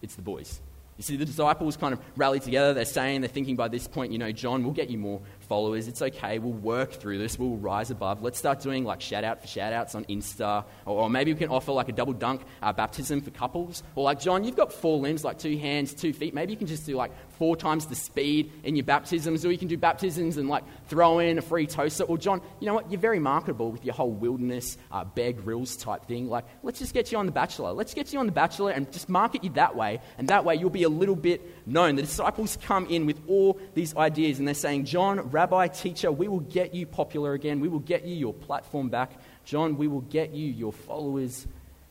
it's 0.03 0.17
the 0.17 0.23
boys. 0.23 0.61
You 0.97 1.03
see, 1.03 1.17
the 1.17 1.25
disciples 1.25 1.77
kind 1.77 1.93
of 1.93 2.01
rally 2.17 2.41
together. 2.41 2.75
They're 2.75 2.85
saying, 2.85 3.23
they're 3.23 3.29
thinking 3.29 3.57
by 3.57 3.69
this 3.69 3.89
point, 3.89 4.13
you 4.13 4.19
know, 4.19 4.31
John, 4.33 4.63
we'll 4.63 4.73
get 4.73 4.91
you 4.91 4.99
more 4.99 5.21
followers. 5.45 5.89
It's 5.89 6.03
okay. 6.03 6.39
We'll 6.39 6.53
work 6.53 6.93
through 6.93 7.19
this. 7.19 7.39
We'll 7.39 7.57
rise 7.57 7.91
above. 7.91 8.23
Let's 8.23 8.39
start 8.39 8.61
doing 8.61 8.85
like 8.85 9.01
shout 9.01 9.25
out 9.25 9.41
for 9.41 9.47
shout 9.47 9.73
outs 9.73 9.95
on 9.95 10.05
Insta. 10.07 10.65
Or, 10.87 11.03
or 11.03 11.11
maybe 11.11 11.33
we 11.33 11.39
can 11.39 11.51
offer 11.51 11.73
like 11.73 11.89
a 11.89 11.93
double 11.93 12.13
dunk 12.13 12.43
uh, 12.63 12.73
baptism 12.73 13.21
for 13.21 13.31
couples. 13.31 13.83
Or 13.95 14.05
like, 14.05 14.21
John, 14.21 14.45
you've 14.45 14.57
got 14.57 14.73
four 14.73 14.99
limbs, 14.99 15.25
like 15.25 15.39
two 15.39 15.57
hands, 15.59 15.95
two 15.95 16.13
feet. 16.13 16.35
Maybe 16.35 16.53
you 16.53 16.59
can 16.59 16.67
just 16.67 16.87
do 16.87 16.97
like 16.97 17.13
four 17.39 17.57
times 17.57 17.87
the 17.87 17.95
speed 17.95 18.53
in 18.65 18.77
your 18.77 18.85
baptisms. 18.85 19.45
Or 19.45 19.53
you 19.53 19.59
can 19.59 19.69
do 19.69 19.79
baptisms 19.79 20.37
and 20.37 20.49
like 20.49 20.65
throw 20.89 21.19
in 21.21 21.39
a 21.39 21.43
free 21.43 21.67
toaster. 21.67 22.05
Or, 22.05 22.19
John, 22.19 22.41
you 22.61 22.67
know 22.67 22.75
what? 22.75 22.91
You're 22.91 23.01
very 23.01 23.19
marketable 23.19 23.71
with 23.71 23.85
your 23.85 23.95
whole 23.95 24.11
wilderness, 24.11 24.77
uh, 24.91 25.05
Bear 25.05 25.33
type 25.33 26.07
thing. 26.07 26.29
Like, 26.29 26.45
let's 26.63 26.79
just 26.79 26.95
get 26.95 27.13
you 27.13 27.19
on 27.19 27.27
The 27.27 27.33
Bachelor. 27.33 27.73
Let's 27.73 27.95
get 27.95 28.13
you 28.13 28.19
on 28.19 28.27
The 28.27 28.33
Bachelor 28.33 28.71
and 28.73 28.91
just 28.93 29.09
market 29.09 29.45
you 29.45 29.51
that 29.51 29.77
way. 29.77 30.01
And 30.19 30.29
that 30.29 30.45
way 30.45 30.55
you'll 30.57 30.71
be 30.71 30.83
a 30.83 30.89
little 30.89 31.17
bit 31.17 31.67
known. 31.67 31.97
The 31.97 32.03
disciples 32.03 32.59
come 32.63 32.87
in 32.87 33.07
with 33.07 33.21
all 33.29 33.59
these 33.75 33.97
ideas 33.97 34.39
and 34.39 34.47
they're 34.49 34.55
saying, 34.55 34.85
John, 34.85 35.31
rabbi, 35.35 35.67
teacher, 35.67 36.13
we 36.13 36.29
will 36.29 36.41
get 36.41 36.75
you 36.75 36.87
popular 36.87 37.35
again. 37.35 37.59
We 37.59 37.69
will 37.69 37.81
get 37.81 38.07
you 38.07 38.15
your 38.15 38.33
platform 38.33 38.89
back. 38.89 39.11
John, 39.45 39.77
we 39.77 39.89
will 39.89 40.03
get 40.03 40.33
you 40.33 40.47
your 40.47 40.73
followers 40.73 41.47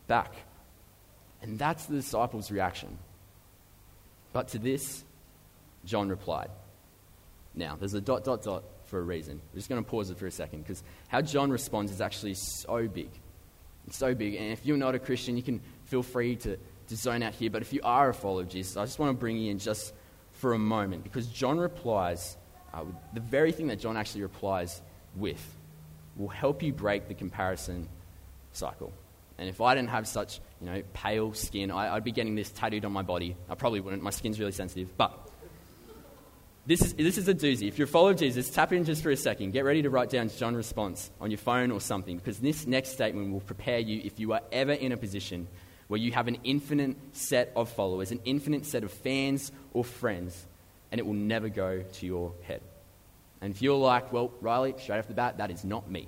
back. 0.07 0.33
And 1.41 1.59
that's 1.59 1.85
the 1.85 1.95
disciples' 1.97 2.49
reaction. 2.49 2.97
But 4.31 4.47
to 4.49 4.59
this, 4.59 5.03
John 5.83 6.07
replied. 6.07 6.49
Now, 7.53 7.75
there's 7.75 7.93
a 7.93 8.01
dot, 8.01 8.23
dot, 8.23 8.43
dot 8.43 8.63
for 8.85 8.97
a 8.99 9.03
reason. 9.03 9.41
We're 9.51 9.57
just 9.57 9.67
going 9.67 9.83
to 9.83 9.89
pause 9.89 10.09
it 10.09 10.17
for 10.17 10.25
a 10.25 10.31
second 10.31 10.61
because 10.61 10.81
how 11.09 11.21
John 11.21 11.51
responds 11.51 11.91
is 11.91 11.99
actually 11.99 12.35
so 12.35 12.87
big. 12.87 13.09
It's 13.87 13.97
so 13.97 14.15
big. 14.15 14.35
And 14.35 14.53
if 14.53 14.65
you're 14.65 14.77
not 14.77 14.95
a 14.95 14.99
Christian, 14.99 15.35
you 15.35 15.43
can 15.43 15.59
feel 15.85 16.01
free 16.01 16.37
to, 16.37 16.57
to 16.87 16.95
zone 16.95 17.21
out 17.21 17.33
here. 17.33 17.49
But 17.49 17.61
if 17.61 17.73
you 17.73 17.81
are 17.83 18.09
a 18.09 18.13
follower 18.13 18.41
of 18.41 18.49
Jesus, 18.49 18.77
I 18.77 18.85
just 18.85 18.99
want 18.99 19.09
to 19.09 19.19
bring 19.19 19.37
you 19.37 19.51
in 19.51 19.59
just 19.59 19.93
for 20.31 20.53
a 20.53 20.57
moment 20.57 21.03
because 21.03 21.27
John 21.27 21.57
replies 21.57 22.37
uh, 22.73 22.83
the 23.13 23.19
very 23.19 23.51
thing 23.51 23.67
that 23.67 23.79
John 23.79 23.97
actually 23.97 24.23
replies 24.23 24.81
with 25.15 25.43
will 26.15 26.29
help 26.29 26.63
you 26.63 26.73
break 26.73 27.07
the 27.07 27.13
comparison 27.13 27.87
cycle. 28.51 28.91
And 29.37 29.49
if 29.49 29.61
I 29.61 29.75
didn't 29.75 29.89
have 29.89 30.07
such, 30.07 30.39
you 30.61 30.67
know, 30.67 30.83
pale 30.93 31.33
skin, 31.33 31.71
I, 31.71 31.93
would 31.95 32.03
be 32.03 32.11
getting 32.11 32.35
this 32.35 32.51
tattooed 32.51 32.85
on 32.85 32.91
my 32.91 33.01
body. 33.01 33.35
I 33.49 33.55
probably 33.55 33.79
wouldn't. 33.79 34.03
My 34.03 34.11
skin's 34.11 34.39
really 34.39 34.51
sensitive. 34.51 34.95
But 34.95 35.17
This 36.65 36.81
is, 36.81 36.93
this 36.93 37.17
is 37.17 37.27
a 37.27 37.33
doozy. 37.33 37.67
If 37.67 37.77
you're 37.77 37.87
a 37.87 37.91
follower 37.91 38.11
of 38.11 38.17
Jesus, 38.17 38.49
tap 38.49 38.71
in 38.71 38.85
just 38.85 39.03
for 39.03 39.11
a 39.11 39.17
second. 39.17 39.51
Get 39.51 39.65
ready 39.65 39.81
to 39.81 39.89
write 39.89 40.09
down 40.09 40.29
John's 40.29 40.55
response 40.55 41.11
on 41.19 41.31
your 41.31 41.39
phone 41.39 41.71
or 41.71 41.81
something, 41.81 42.17
because 42.17 42.39
this 42.39 42.65
next 42.67 42.91
statement 42.91 43.33
will 43.33 43.41
prepare 43.41 43.79
you 43.79 44.01
if 44.03 44.19
you 44.19 44.33
are 44.33 44.41
ever 44.51 44.71
in 44.71 44.91
a 44.91 44.97
position 44.97 45.47
where 45.87 45.99
you 45.99 46.11
have 46.13 46.27
an 46.27 46.37
infinite 46.43 46.95
set 47.11 47.51
of 47.55 47.69
followers, 47.69 48.11
an 48.11 48.21
infinite 48.23 48.65
set 48.65 48.83
of 48.83 48.91
fans 48.91 49.51
or 49.73 49.83
friends, 49.83 50.45
and 50.93 50.99
it 50.99 51.05
will 51.05 51.13
never 51.13 51.49
go 51.49 51.81
to 51.81 52.05
your 52.05 52.31
head. 52.43 52.61
And 53.41 53.51
if 53.51 53.61
you're 53.61 53.75
like, 53.75 54.13
well, 54.13 54.31
Riley, 54.39 54.75
straight 54.77 54.99
off 54.99 55.07
the 55.07 55.13
bat, 55.13 55.39
that 55.39 55.51
is 55.51 55.65
not 55.65 55.89
me. 55.89 56.07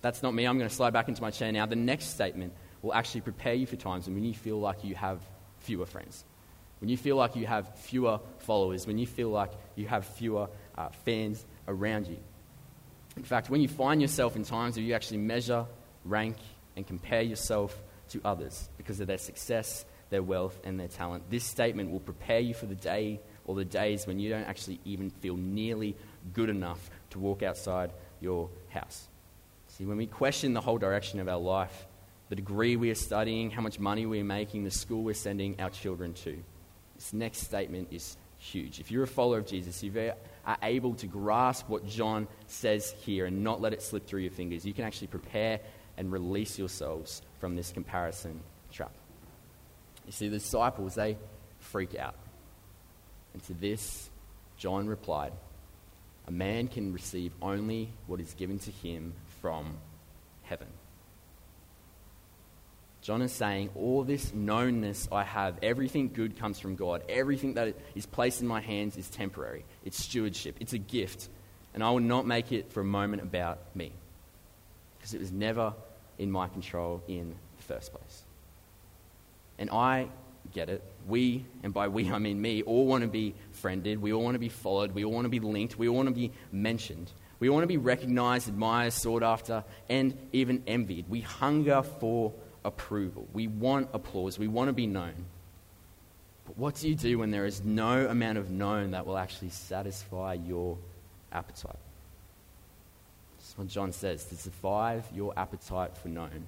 That's 0.00 0.24
not 0.24 0.34
me. 0.34 0.46
I'm 0.46 0.58
going 0.58 0.68
to 0.68 0.74
slide 0.74 0.92
back 0.92 1.06
into 1.06 1.22
my 1.22 1.30
chair 1.30 1.52
now. 1.52 1.66
The 1.66 1.76
next 1.76 2.06
statement 2.06 2.54
will 2.80 2.94
actually 2.94 3.20
prepare 3.20 3.54
you 3.54 3.66
for 3.66 3.76
times 3.76 4.08
when 4.08 4.24
you 4.24 4.34
feel 4.34 4.58
like 4.58 4.82
you 4.82 4.96
have 4.96 5.20
fewer 5.60 5.86
friends 5.86 6.24
when 6.82 6.88
you 6.88 6.96
feel 6.96 7.14
like 7.14 7.36
you 7.36 7.46
have 7.46 7.72
fewer 7.76 8.18
followers, 8.38 8.88
when 8.88 8.98
you 8.98 9.06
feel 9.06 9.28
like 9.28 9.52
you 9.76 9.86
have 9.86 10.04
fewer 10.04 10.48
uh, 10.76 10.88
fans 11.04 11.46
around 11.68 12.08
you. 12.08 12.16
In 13.16 13.22
fact, 13.22 13.48
when 13.48 13.60
you 13.60 13.68
find 13.68 14.02
yourself 14.02 14.34
in 14.34 14.42
times 14.42 14.74
where 14.74 14.84
you 14.84 14.92
actually 14.92 15.18
measure, 15.18 15.64
rank, 16.04 16.34
and 16.74 16.84
compare 16.84 17.22
yourself 17.22 17.80
to 18.08 18.20
others 18.24 18.68
because 18.78 18.98
of 18.98 19.06
their 19.06 19.18
success, 19.18 19.84
their 20.10 20.24
wealth, 20.24 20.58
and 20.64 20.80
their 20.80 20.88
talent, 20.88 21.22
this 21.30 21.44
statement 21.44 21.92
will 21.92 22.00
prepare 22.00 22.40
you 22.40 22.52
for 22.52 22.66
the 22.66 22.74
day 22.74 23.20
or 23.44 23.54
the 23.54 23.64
days 23.64 24.06
when 24.06 24.18
you 24.18 24.30
don't 24.30 24.44
actually 24.44 24.80
even 24.84 25.10
feel 25.10 25.36
nearly 25.36 25.96
good 26.32 26.48
enough 26.48 26.90
to 27.10 27.18
walk 27.18 27.42
outside 27.42 27.90
your 28.20 28.48
house. 28.68 29.08
See, 29.68 29.84
when 29.84 29.96
we 29.96 30.06
question 30.06 30.52
the 30.52 30.60
whole 30.60 30.78
direction 30.78 31.18
of 31.20 31.28
our 31.28 31.38
life, 31.38 31.86
the 32.28 32.36
degree 32.36 32.76
we 32.76 32.90
are 32.90 32.94
studying, 32.94 33.50
how 33.50 33.62
much 33.62 33.78
money 33.78 34.06
we 34.06 34.20
are 34.20 34.24
making, 34.24 34.64
the 34.64 34.70
school 34.70 35.02
we're 35.02 35.14
sending 35.14 35.60
our 35.60 35.70
children 35.70 36.14
to, 36.14 36.42
this 36.94 37.12
next 37.12 37.38
statement 37.38 37.88
is 37.90 38.16
huge. 38.38 38.80
If 38.80 38.90
you're 38.90 39.04
a 39.04 39.08
follower 39.08 39.38
of 39.38 39.46
Jesus, 39.46 39.82
if 39.82 39.94
you 39.94 40.12
are 40.46 40.56
able 40.62 40.94
to 40.94 41.06
grasp 41.06 41.68
what 41.68 41.86
John 41.86 42.28
says 42.46 42.94
here 43.00 43.26
and 43.26 43.42
not 43.44 43.60
let 43.60 43.72
it 43.72 43.82
slip 43.82 44.06
through 44.06 44.20
your 44.20 44.30
fingers, 44.30 44.64
you 44.64 44.72
can 44.72 44.84
actually 44.84 45.08
prepare 45.08 45.60
and 45.96 46.10
release 46.10 46.58
yourselves 46.58 47.22
from 47.38 47.54
this 47.56 47.70
comparison 47.72 48.40
trap. 48.72 48.92
You 50.06 50.12
see, 50.12 50.28
the 50.28 50.38
disciples, 50.38 50.94
they 50.94 51.16
freak 51.58 51.96
out. 51.96 52.14
And 53.32 53.42
to 53.44 53.54
this, 53.54 54.10
John 54.56 54.86
replied, 54.86 55.32
A 56.26 56.30
man 56.30 56.68
can 56.68 56.92
receive 56.92 57.32
only 57.40 57.92
what 58.06 58.20
is 58.20 58.34
given 58.34 58.58
to 58.60 58.70
him 58.70 59.14
from 59.40 59.78
heaven. 60.42 60.68
John 63.02 63.20
is 63.20 63.32
saying, 63.32 63.70
All 63.74 64.04
this 64.04 64.30
knownness 64.30 65.08
I 65.10 65.24
have, 65.24 65.58
everything 65.62 66.12
good 66.12 66.38
comes 66.38 66.60
from 66.60 66.76
God. 66.76 67.02
Everything 67.08 67.54
that 67.54 67.74
is 67.94 68.06
placed 68.06 68.40
in 68.40 68.46
my 68.46 68.60
hands 68.60 68.96
is 68.96 69.08
temporary. 69.08 69.64
It's 69.84 70.02
stewardship, 70.02 70.56
it's 70.60 70.72
a 70.72 70.78
gift. 70.78 71.28
And 71.74 71.82
I 71.82 71.90
will 71.90 72.00
not 72.00 72.26
make 72.26 72.52
it 72.52 72.72
for 72.72 72.80
a 72.80 72.84
moment 72.84 73.22
about 73.22 73.58
me. 73.74 73.92
Because 74.98 75.14
it 75.14 75.20
was 75.20 75.32
never 75.32 75.74
in 76.18 76.30
my 76.30 76.46
control 76.46 77.02
in 77.08 77.34
the 77.56 77.62
first 77.62 77.92
place. 77.92 78.22
And 79.58 79.70
I 79.70 80.08
get 80.52 80.68
it. 80.68 80.82
We, 81.06 81.44
and 81.62 81.72
by 81.72 81.88
we 81.88 82.10
I 82.10 82.18
mean 82.18 82.40
me, 82.40 82.62
all 82.62 82.86
want 82.86 83.02
to 83.02 83.08
be 83.08 83.34
friended. 83.52 84.00
We 84.00 84.12
all 84.12 84.22
want 84.22 84.34
to 84.34 84.40
be 84.40 84.48
followed. 84.48 84.92
We 84.92 85.04
all 85.04 85.12
want 85.12 85.24
to 85.24 85.30
be 85.30 85.40
linked. 85.40 85.78
We 85.78 85.88
all 85.88 85.96
want 85.96 86.08
to 86.08 86.14
be 86.14 86.32
mentioned. 86.50 87.10
We 87.40 87.48
want 87.48 87.64
to 87.64 87.68
be 87.68 87.76
recognized, 87.76 88.48
admired, 88.48 88.92
sought 88.92 89.22
after, 89.22 89.64
and 89.88 90.16
even 90.32 90.62
envied. 90.66 91.06
We 91.08 91.20
hunger 91.20 91.82
for 91.82 92.32
approval. 92.64 93.26
We 93.32 93.48
want 93.48 93.88
applause. 93.92 94.38
We 94.38 94.48
want 94.48 94.68
to 94.68 94.72
be 94.72 94.86
known. 94.86 95.26
But 96.46 96.58
what 96.58 96.76
do 96.76 96.88
you 96.88 96.94
do 96.94 97.18
when 97.18 97.30
there 97.30 97.46
is 97.46 97.64
no 97.64 98.06
amount 98.06 98.38
of 98.38 98.50
known 98.50 98.92
that 98.92 99.06
will 99.06 99.18
actually 99.18 99.50
satisfy 99.50 100.34
your 100.34 100.78
appetite? 101.32 101.76
That's 103.38 103.58
what 103.58 103.68
John 103.68 103.92
says. 103.92 104.24
To 104.26 104.36
survive 104.36 105.04
your 105.12 105.32
appetite 105.36 105.96
for 105.96 106.08
known, 106.08 106.46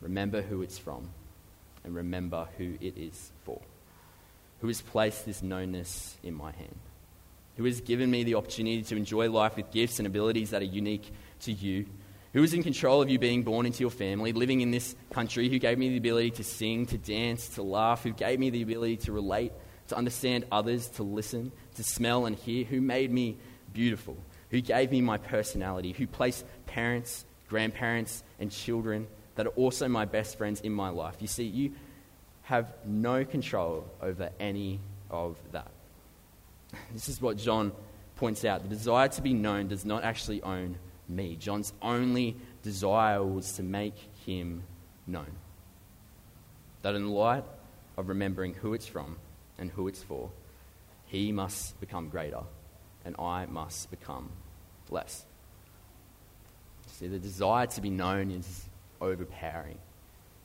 remember 0.00 0.42
who 0.42 0.62
it's 0.62 0.78
from 0.78 1.08
and 1.84 1.94
remember 1.94 2.48
who 2.58 2.74
it 2.80 2.96
is 2.96 3.32
for. 3.44 3.60
Who 4.60 4.68
has 4.68 4.80
placed 4.80 5.26
this 5.26 5.40
knownness 5.40 6.14
in 6.22 6.34
my 6.34 6.52
hand? 6.52 6.78
Who 7.56 7.64
has 7.64 7.80
given 7.80 8.10
me 8.10 8.24
the 8.24 8.36
opportunity 8.36 8.82
to 8.82 8.96
enjoy 8.96 9.30
life 9.30 9.56
with 9.56 9.70
gifts 9.72 9.98
and 9.98 10.06
abilities 10.06 10.50
that 10.50 10.62
are 10.62 10.66
unique 10.66 11.12
to 11.40 11.52
you? 11.52 11.86
Who 12.32 12.42
is 12.42 12.54
in 12.54 12.62
control 12.62 13.02
of 13.02 13.10
you 13.10 13.18
being 13.18 13.42
born 13.42 13.66
into 13.66 13.80
your 13.80 13.90
family, 13.90 14.32
living 14.32 14.62
in 14.62 14.70
this 14.70 14.94
country, 15.12 15.50
who 15.50 15.58
gave 15.58 15.76
me 15.76 15.90
the 15.90 15.98
ability 15.98 16.30
to 16.32 16.44
sing, 16.44 16.86
to 16.86 16.96
dance, 16.96 17.48
to 17.50 17.62
laugh, 17.62 18.04
who 18.04 18.12
gave 18.12 18.38
me 18.38 18.48
the 18.48 18.62
ability 18.62 18.96
to 18.98 19.12
relate, 19.12 19.52
to 19.88 19.96
understand 19.96 20.46
others, 20.50 20.88
to 20.90 21.02
listen, 21.02 21.52
to 21.74 21.84
smell 21.84 22.24
and 22.24 22.36
hear, 22.36 22.64
who 22.64 22.80
made 22.80 23.10
me 23.10 23.36
beautiful, 23.74 24.16
who 24.50 24.62
gave 24.62 24.90
me 24.90 25.02
my 25.02 25.18
personality, 25.18 25.92
who 25.92 26.06
placed 26.06 26.46
parents, 26.66 27.26
grandparents, 27.48 28.22
and 28.38 28.50
children 28.50 29.06
that 29.34 29.46
are 29.46 29.50
also 29.50 29.88
my 29.88 30.04
best 30.04 30.36
friends 30.36 30.60
in 30.60 30.72
my 30.72 30.88
life. 30.88 31.16
You 31.20 31.26
see, 31.26 31.44
you 31.44 31.72
have 32.42 32.72
no 32.84 33.24
control 33.24 33.86
over 34.00 34.30
any 34.38 34.80
of 35.10 35.36
that. 35.52 35.70
This 36.92 37.08
is 37.08 37.20
what 37.20 37.36
John 37.36 37.72
points 38.16 38.44
out. 38.44 38.62
The 38.62 38.68
desire 38.68 39.08
to 39.08 39.22
be 39.22 39.34
known 39.34 39.68
does 39.68 39.84
not 39.84 40.04
actually 40.04 40.42
own 40.42 40.76
me. 41.08 41.36
John's 41.36 41.72
only 41.82 42.36
desire 42.62 43.22
was 43.22 43.52
to 43.52 43.62
make 43.62 43.96
him 44.26 44.62
known. 45.06 45.30
That 46.82 46.94
in 46.94 47.10
light 47.10 47.44
of 47.96 48.08
remembering 48.08 48.54
who 48.54 48.74
it's 48.74 48.86
from 48.86 49.16
and 49.58 49.70
who 49.70 49.88
it's 49.88 50.02
for, 50.02 50.30
he 51.06 51.32
must 51.32 51.78
become 51.80 52.08
greater 52.08 52.42
and 53.04 53.16
I 53.18 53.46
must 53.46 53.90
become 53.90 54.30
less. 54.90 55.24
See, 56.86 57.06
the 57.06 57.18
desire 57.18 57.66
to 57.66 57.80
be 57.80 57.90
known 57.90 58.30
is 58.30 58.64
overpowering. 59.02 59.78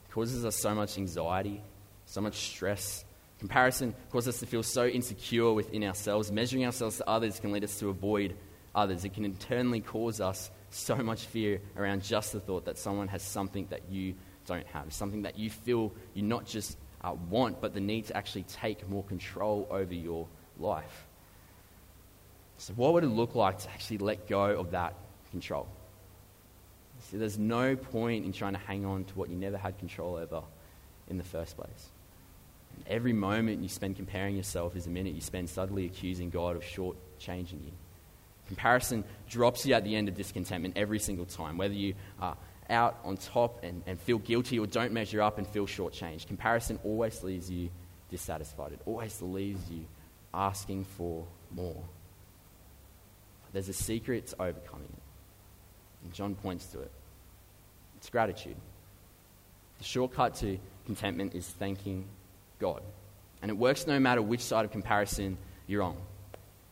It 0.08 0.12
causes 0.12 0.44
us 0.44 0.56
so 0.56 0.74
much 0.76 0.98
anxiety, 0.98 1.62
so 2.06 2.22
much 2.22 2.36
stress. 2.36 3.06
Comparison 3.40 3.94
causes 4.12 4.36
us 4.36 4.40
to 4.40 4.46
feel 4.46 4.64
so 4.64 4.88
insecure 4.88 5.54
within 5.54 5.84
ourselves. 5.84 6.32
Measuring 6.32 6.66
ourselves 6.66 6.98
to 6.98 7.08
others 7.08 7.40
can 7.40 7.52
lead 7.52 7.64
us 7.64 7.80
to 7.80 7.90
avoid 7.90 8.36
others. 8.74 9.06
It 9.06 9.14
can 9.14 9.26
internally 9.26 9.82
cause 9.82 10.20
us 10.20 10.50
so 10.70 10.96
much 10.96 11.26
fear 11.26 11.62
around 11.78 12.04
just 12.04 12.34
the 12.34 12.40
thought 12.40 12.66
that 12.66 12.78
someone 12.78 13.08
has 13.10 13.22
something 13.22 13.68
that 13.70 13.82
you 13.90 14.16
don't 14.46 14.68
have, 14.68 14.92
something 14.94 15.22
that 15.24 15.38
you 15.38 15.50
feel 15.50 15.94
you 16.14 16.24
not 16.24 16.46
just 16.46 16.78
uh, 17.02 17.14
want, 17.30 17.62
but 17.62 17.74
the 17.74 17.80
need 17.80 18.06
to 18.06 18.18
actually 18.18 18.44
take 18.44 18.88
more 18.90 19.04
control 19.04 19.68
over 19.70 19.94
your 19.94 20.28
life. 20.60 21.06
So, 22.58 22.74
what 22.74 22.94
would 22.94 23.04
it 23.04 23.10
look 23.10 23.36
like 23.36 23.60
to 23.60 23.70
actually 23.70 24.00
let 24.00 24.28
go 24.28 24.46
of 24.46 24.72
that 24.72 24.96
control? 25.32 25.68
See, 27.00 27.18
there's 27.18 27.38
no 27.38 27.76
point 27.76 28.26
in 28.26 28.34
trying 28.34 28.54
to 28.54 28.60
hang 28.60 28.86
on 28.86 29.06
to 29.06 29.14
what 29.16 29.30
you 29.30 29.36
never 29.36 29.58
had 29.58 29.78
control 29.78 30.16
over 30.16 30.44
in 31.08 31.18
the 31.18 31.24
first 31.24 31.56
place. 31.56 31.90
And 32.76 32.86
every 32.88 33.14
moment 33.14 33.62
you 33.62 33.70
spend 33.70 33.96
comparing 33.96 34.36
yourself 34.36 34.76
is 34.76 34.88
a 34.88 34.90
minute 34.90 35.14
you 35.16 35.22
spend 35.22 35.50
subtly 35.50 35.86
accusing 35.86 36.30
God 36.30 36.56
of 36.56 36.64
short-changing 36.64 37.62
you. 37.64 37.72
Comparison 38.48 39.04
drops 39.30 39.66
you 39.66 39.74
at 39.74 39.84
the 39.84 39.96
end 39.96 40.10
of 40.10 40.16
discontentment 40.16 40.78
every 40.78 41.00
single 41.00 41.26
time, 41.26 41.58
whether 41.58 41.74
you 41.74 41.94
are 42.20 42.38
out 42.70 43.00
on 43.04 43.18
top 43.18 43.64
and, 43.64 43.84
and 43.88 44.00
feel 44.00 44.18
guilty 44.18 44.60
or 44.60 44.68
don't 44.68 44.92
measure 44.92 45.22
up 45.22 45.38
and 45.38 45.48
feel 45.48 45.66
shortchanged. 45.66 46.28
Comparison 46.28 46.80
always 46.84 47.24
leaves 47.24 47.50
you 47.50 47.70
dissatisfied, 48.10 48.72
it 48.72 48.82
always 48.86 49.22
leaves 49.22 49.70
you 49.70 49.86
asking 50.34 50.84
for 50.84 51.26
more. 51.52 51.84
There's 53.54 53.70
a 53.70 53.74
secret 53.74 54.28
to 54.28 54.42
overcoming. 54.42 54.96
And 56.08 56.14
John 56.14 56.36
points 56.36 56.68
to 56.68 56.80
it 56.80 56.92
it's 57.98 58.10
gratitude. 58.10 58.56
The 59.80 59.84
shortcut 59.84 60.36
to 60.36 60.58
contentment 60.86 61.36
is 61.36 61.46
thanking 61.46 62.06
God. 62.60 62.82
And 63.42 63.52
it 63.52 63.58
works 63.58 63.86
no 63.86 64.00
matter 64.00 64.22
which 64.22 64.40
side 64.40 64.64
of 64.64 64.72
comparison 64.72 65.38
you're 65.68 65.84
on. 65.84 65.98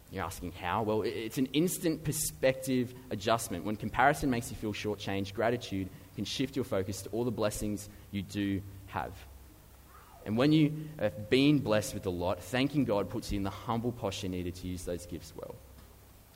You're 0.10 0.24
asking 0.24 0.54
how? 0.54 0.84
Well, 0.84 1.02
it's 1.02 1.38
an 1.38 1.48
instant 1.48 2.06
perspective 2.06 2.94
adjustment. 3.10 3.66
When 3.66 3.76
comparison 3.76 4.30
makes 4.30 4.50
you 4.50 4.56
feel 4.56 4.72
shortchanged, 4.72 5.34
gratitude 5.34 5.90
can 6.16 6.24
shift 6.24 6.56
your 6.56 6.64
focus 6.64 7.02
to 7.02 7.10
all 7.10 7.26
the 7.26 7.32
blessings 7.32 7.90
you 8.12 8.22
do 8.22 8.62
have. 8.88 9.12
And 10.26 10.38
when 10.38 10.54
you 10.54 10.88
have 10.98 11.30
been 11.30 11.60
blessed 11.60 11.94
with 11.94 12.06
a 12.06 12.10
lot, 12.10 12.42
thanking 12.42 12.86
God 12.86 13.10
puts 13.10 13.34
you 13.34 13.38
in 13.38 13.44
the 13.44 13.50
humble 13.50 13.92
posture 13.92 14.30
needed 14.30 14.56
to 14.56 14.68
use 14.68 14.86
those 14.86 15.06
gifts 15.06 15.34
well. 15.36 15.56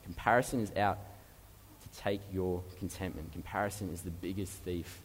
Comparison 0.04 0.60
is 0.60 0.72
out 0.76 1.00
take 1.98 2.22
your 2.32 2.64
contentment. 2.78 3.32
Comparison 3.32 3.90
is 3.92 4.02
the 4.02 4.12
biggest 4.12 4.54
thief 4.64 5.02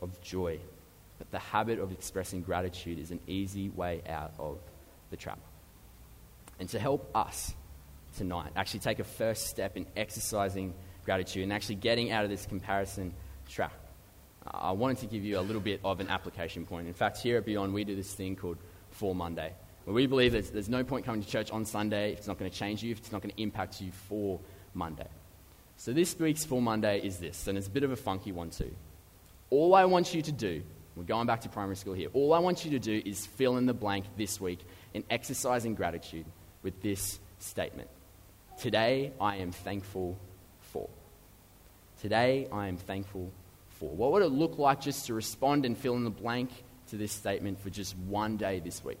of 0.00 0.20
joy. 0.22 0.58
But 1.18 1.30
the 1.30 1.38
habit 1.38 1.78
of 1.78 1.92
expressing 1.92 2.42
gratitude 2.42 2.98
is 2.98 3.10
an 3.10 3.20
easy 3.26 3.68
way 3.68 4.02
out 4.08 4.32
of 4.38 4.58
the 5.10 5.16
trap. 5.16 5.38
And 6.58 6.68
to 6.70 6.78
help 6.78 7.10
us 7.14 7.54
tonight. 8.16 8.52
Actually, 8.56 8.80
take 8.80 8.98
a 8.98 9.04
first 9.04 9.48
step 9.48 9.76
in 9.76 9.86
exercising 9.96 10.74
gratitude 11.04 11.42
and 11.42 11.52
actually 11.52 11.76
getting 11.76 12.10
out 12.10 12.24
of 12.24 12.30
this 12.30 12.46
comparison 12.46 13.12
trap. 13.48 13.72
I 14.46 14.72
wanted 14.72 14.98
to 14.98 15.06
give 15.06 15.24
you 15.24 15.38
a 15.38 15.40
little 15.40 15.60
bit 15.60 15.80
of 15.84 16.00
an 16.00 16.08
application 16.08 16.66
point. 16.66 16.86
In 16.86 16.94
fact, 16.94 17.18
here 17.18 17.38
at 17.38 17.46
Beyond, 17.46 17.72
we 17.72 17.84
do 17.84 17.96
this 17.96 18.12
thing 18.12 18.36
called 18.36 18.58
For 18.90 19.14
Monday. 19.14 19.52
Where 19.84 19.94
we 19.94 20.06
believe 20.06 20.32
there's, 20.32 20.50
there's 20.50 20.68
no 20.68 20.84
point 20.84 21.04
coming 21.04 21.22
to 21.22 21.28
church 21.28 21.50
on 21.50 21.64
Sunday 21.64 22.12
if 22.12 22.18
it's 22.18 22.28
not 22.28 22.38
going 22.38 22.50
to 22.50 22.56
change 22.56 22.82
you, 22.82 22.92
if 22.92 22.98
it's 22.98 23.12
not 23.12 23.22
going 23.22 23.34
to 23.34 23.42
impact 23.42 23.80
you 23.80 23.90
for 23.92 24.38
Monday. 24.74 25.08
So 25.76 25.92
this 25.92 26.18
week's 26.18 26.44
For 26.44 26.62
Monday 26.62 27.00
is 27.00 27.18
this, 27.18 27.46
and 27.46 27.58
it's 27.58 27.66
a 27.66 27.70
bit 27.70 27.82
of 27.82 27.90
a 27.90 27.96
funky 27.96 28.32
one 28.32 28.50
too. 28.50 28.74
All 29.50 29.74
I 29.74 29.84
want 29.84 30.14
you 30.14 30.22
to 30.22 30.32
do, 30.32 30.62
we're 30.96 31.04
going 31.04 31.26
back 31.26 31.42
to 31.42 31.48
primary 31.48 31.76
school 31.76 31.94
here, 31.94 32.08
all 32.12 32.32
I 32.32 32.38
want 32.38 32.64
you 32.64 32.70
to 32.72 32.78
do 32.78 33.02
is 33.04 33.26
fill 33.26 33.56
in 33.56 33.66
the 33.66 33.74
blank 33.74 34.04
this 34.16 34.40
week 34.40 34.60
in 34.94 35.04
exercising 35.10 35.74
gratitude 35.74 36.26
with 36.62 36.80
this 36.82 37.18
statement 37.38 37.90
Today 38.58 39.12
I 39.20 39.36
am 39.36 39.50
thankful 39.50 40.16
for. 40.60 40.88
Today 42.00 42.46
I 42.52 42.68
am 42.68 42.76
thankful 42.76 43.32
for. 43.68 43.90
What 43.90 44.12
would 44.12 44.22
it 44.22 44.28
look 44.28 44.58
like 44.58 44.80
just 44.80 45.06
to 45.06 45.14
respond 45.14 45.66
and 45.66 45.76
fill 45.76 45.96
in 45.96 46.04
the 46.04 46.10
blank 46.10 46.50
to 46.88 46.96
this 46.96 47.12
statement 47.12 47.60
for 47.60 47.70
just 47.70 47.96
one 47.98 48.36
day 48.36 48.60
this 48.60 48.84
week? 48.84 49.00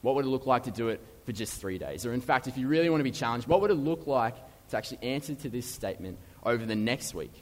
What 0.00 0.14
would 0.14 0.24
it 0.24 0.28
look 0.28 0.46
like 0.46 0.64
to 0.64 0.70
do 0.70 0.88
it 0.88 1.00
for 1.24 1.32
just 1.32 1.60
three 1.60 1.76
days? 1.76 2.06
Or, 2.06 2.14
in 2.14 2.22
fact, 2.22 2.48
if 2.48 2.56
you 2.56 2.68
really 2.68 2.88
want 2.88 3.00
to 3.00 3.04
be 3.04 3.10
challenged, 3.10 3.46
what 3.46 3.60
would 3.60 3.70
it 3.70 3.74
look 3.74 4.06
like 4.06 4.34
to 4.70 4.76
actually 4.76 4.98
answer 5.02 5.34
to 5.34 5.48
this 5.48 5.66
statement 5.66 6.18
over 6.44 6.64
the 6.64 6.76
next 6.76 7.14
week, 7.14 7.32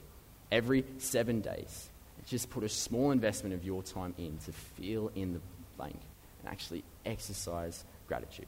every 0.51 0.85
seven 0.99 1.41
days? 1.41 1.91
Just 2.27 2.51
put 2.51 2.62
a 2.62 2.69
small 2.69 3.11
investment 3.11 3.55
of 3.55 3.64
your 3.64 3.83
time 3.83 4.14
in 4.19 4.37
to 4.45 4.53
fill 4.53 5.11
in 5.14 5.33
the 5.33 5.41
blank 5.79 5.99
and 6.41 6.53
actually 6.53 6.85
exercise 7.07 7.85
gratitude. 8.07 8.47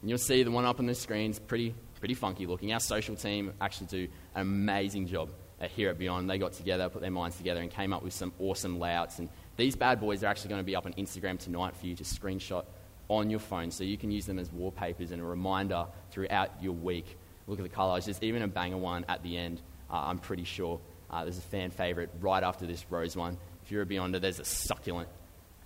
And 0.00 0.08
you'll 0.08 0.18
see 0.18 0.42
the 0.42 0.50
one 0.50 0.64
up 0.64 0.78
on 0.78 0.86
the 0.86 0.94
screen 0.94 1.30
is 1.30 1.38
pretty, 1.38 1.74
pretty 1.98 2.14
funky 2.14 2.46
looking. 2.46 2.72
Our 2.72 2.80
social 2.80 3.16
team 3.16 3.52
actually 3.60 3.88
do 3.88 4.08
an 4.34 4.42
amazing 4.42 5.08
job 5.08 5.28
here 5.60 5.90
at 5.90 5.98
Beyond. 5.98 6.28
They 6.28 6.38
got 6.38 6.52
together, 6.52 6.88
put 6.88 7.02
their 7.02 7.10
minds 7.10 7.36
together, 7.36 7.60
and 7.60 7.70
came 7.70 7.92
up 7.92 8.02
with 8.02 8.12
some 8.12 8.32
awesome 8.38 8.78
layouts. 8.78 9.18
And 9.18 9.28
these 9.56 9.76
bad 9.76 10.00
boys 10.00 10.22
are 10.22 10.26
actually 10.26 10.50
going 10.50 10.60
to 10.60 10.66
be 10.66 10.76
up 10.76 10.86
on 10.86 10.92
Instagram 10.94 11.38
tonight 11.38 11.76
for 11.76 11.86
you 11.86 11.96
to 11.96 12.04
screenshot 12.04 12.64
on 13.08 13.30
your 13.30 13.40
phone 13.40 13.70
so 13.70 13.84
you 13.84 13.96
can 13.96 14.10
use 14.10 14.26
them 14.26 14.38
as 14.38 14.50
wallpapers 14.52 15.10
and 15.12 15.20
a 15.20 15.24
reminder 15.24 15.86
throughout 16.10 16.50
your 16.60 16.72
week. 16.72 17.16
Look 17.46 17.58
at 17.58 17.62
the 17.62 17.68
colours. 17.68 18.06
There's 18.06 18.22
even 18.22 18.42
a 18.42 18.48
banger 18.48 18.76
one 18.76 19.04
at 19.08 19.22
the 19.22 19.36
end, 19.36 19.60
uh, 19.90 20.02
I'm 20.06 20.18
pretty 20.18 20.44
sure. 20.44 20.80
Uh, 21.10 21.22
there's 21.22 21.38
a 21.38 21.42
fan 21.42 21.70
favourite 21.70 22.10
right 22.20 22.42
after 22.42 22.66
this 22.66 22.84
rose 22.90 23.16
one. 23.16 23.38
If 23.64 23.70
you're 23.70 23.82
a 23.82 23.86
Beyonder, 23.86 24.20
there's 24.20 24.40
a 24.40 24.44
succulent. 24.44 25.08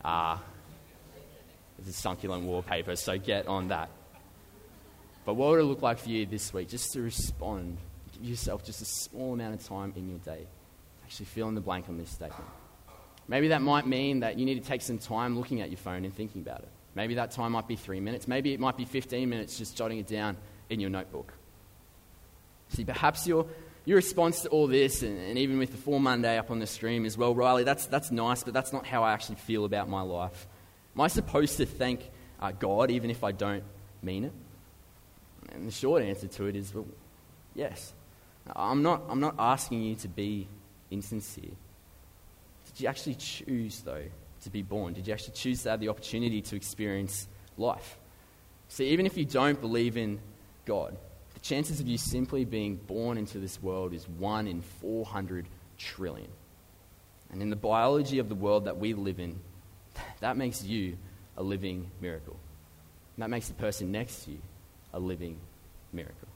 Uh, 0.04 0.36
there's 1.78 1.88
a 1.88 1.98
succulent 1.98 2.44
wallpaper, 2.44 2.96
so 2.96 3.18
get 3.18 3.46
on 3.46 3.68
that. 3.68 3.90
But 5.24 5.34
what 5.34 5.50
would 5.50 5.60
it 5.60 5.64
look 5.64 5.82
like 5.82 5.98
for 5.98 6.10
you 6.10 6.26
this 6.26 6.52
week? 6.52 6.68
Just 6.68 6.92
to 6.92 7.00
respond, 7.00 7.78
give 8.12 8.24
yourself 8.24 8.64
just 8.64 8.82
a 8.82 8.86
small 8.86 9.32
amount 9.34 9.54
of 9.54 9.66
time 9.66 9.92
in 9.96 10.08
your 10.08 10.18
day. 10.18 10.46
Actually, 11.04 11.26
fill 11.26 11.48
in 11.48 11.54
the 11.54 11.60
blank 11.60 11.88
on 11.88 11.96
this 11.96 12.10
statement. 12.10 12.48
Maybe 13.28 13.48
that 13.48 13.62
might 13.62 13.86
mean 13.86 14.20
that 14.20 14.38
you 14.38 14.44
need 14.44 14.62
to 14.62 14.68
take 14.68 14.82
some 14.82 14.98
time 14.98 15.36
looking 15.36 15.60
at 15.60 15.70
your 15.70 15.78
phone 15.78 16.04
and 16.04 16.14
thinking 16.14 16.42
about 16.42 16.60
it. 16.60 16.68
Maybe 16.94 17.14
that 17.14 17.30
time 17.30 17.52
might 17.52 17.68
be 17.68 17.76
three 17.76 18.00
minutes. 18.00 18.26
Maybe 18.26 18.52
it 18.52 18.60
might 18.60 18.76
be 18.76 18.84
15 18.84 19.28
minutes 19.28 19.56
just 19.56 19.76
jotting 19.76 19.98
it 19.98 20.06
down 20.06 20.36
in 20.68 20.80
your 20.80 20.90
notebook. 20.90 21.32
See, 22.70 22.84
perhaps 22.84 23.26
your, 23.26 23.46
your 23.84 23.96
response 23.96 24.42
to 24.42 24.48
all 24.48 24.66
this, 24.66 25.02
and, 25.02 25.18
and 25.18 25.38
even 25.38 25.58
with 25.58 25.72
the 25.72 25.76
For 25.76 26.00
Monday 26.00 26.38
up 26.38 26.50
on 26.50 26.58
the 26.58 26.66
stream 26.66 27.04
is 27.04 27.18
well, 27.18 27.34
Riley, 27.34 27.64
that's, 27.64 27.86
that's 27.86 28.10
nice, 28.10 28.42
but 28.42 28.54
that's 28.54 28.72
not 28.72 28.86
how 28.86 29.02
I 29.02 29.12
actually 29.12 29.36
feel 29.36 29.64
about 29.64 29.88
my 29.88 30.02
life. 30.02 30.46
Am 30.94 31.02
I 31.02 31.08
supposed 31.08 31.56
to 31.58 31.66
thank 31.66 32.08
uh, 32.40 32.52
God 32.52 32.90
even 32.90 33.10
if 33.10 33.22
I 33.24 33.32
don't 33.32 33.64
mean 34.02 34.24
it? 34.24 34.32
And 35.52 35.66
the 35.66 35.72
short 35.72 36.02
answer 36.02 36.28
to 36.28 36.46
it 36.46 36.56
is 36.56 36.74
well, 36.74 36.86
yes. 37.54 37.92
I'm 38.54 38.82
not, 38.82 39.02
I'm 39.08 39.20
not 39.20 39.34
asking 39.38 39.82
you 39.82 39.94
to 39.96 40.08
be 40.08 40.48
insincere. 40.90 41.50
Did 42.66 42.80
you 42.80 42.88
actually 42.88 43.16
choose, 43.16 43.80
though, 43.80 44.04
to 44.42 44.50
be 44.50 44.62
born? 44.62 44.94
Did 44.94 45.06
you 45.06 45.12
actually 45.12 45.34
choose 45.34 45.62
to 45.64 45.70
have 45.70 45.80
the 45.80 45.88
opportunity 45.88 46.40
to 46.42 46.56
experience 46.56 47.26
life? 47.58 47.98
See, 48.68 48.86
even 48.90 49.06
if 49.06 49.16
you 49.16 49.24
don't 49.24 49.60
believe 49.60 49.96
in 49.96 50.20
God, 50.64 50.96
the 51.40 51.46
chances 51.46 51.80
of 51.80 51.88
you 51.88 51.96
simply 51.96 52.44
being 52.44 52.76
born 52.76 53.16
into 53.16 53.38
this 53.38 53.62
world 53.62 53.94
is 53.94 54.08
1 54.08 54.46
in 54.46 54.60
400 54.60 55.46
trillion. 55.78 56.28
And 57.32 57.40
in 57.40 57.50
the 57.50 57.56
biology 57.56 58.18
of 58.18 58.28
the 58.28 58.34
world 58.34 58.66
that 58.66 58.78
we 58.78 58.94
live 58.94 59.20
in, 59.20 59.38
that 60.20 60.36
makes 60.36 60.62
you 60.62 60.96
a 61.36 61.42
living 61.42 61.90
miracle. 62.00 62.36
And 63.16 63.22
that 63.22 63.30
makes 63.30 63.48
the 63.48 63.54
person 63.54 63.90
next 63.90 64.24
to 64.24 64.32
you 64.32 64.38
a 64.92 64.98
living 64.98 65.38
miracle. 65.92 66.28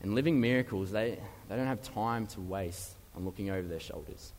And 0.00 0.14
living 0.14 0.40
miracles, 0.40 0.90
they, 0.90 1.18
they 1.48 1.56
don't 1.56 1.66
have 1.66 1.82
time 1.82 2.26
to 2.28 2.40
waste 2.40 2.94
on 3.14 3.24
looking 3.24 3.50
over 3.50 3.68
their 3.68 3.80
shoulders. 3.80 4.32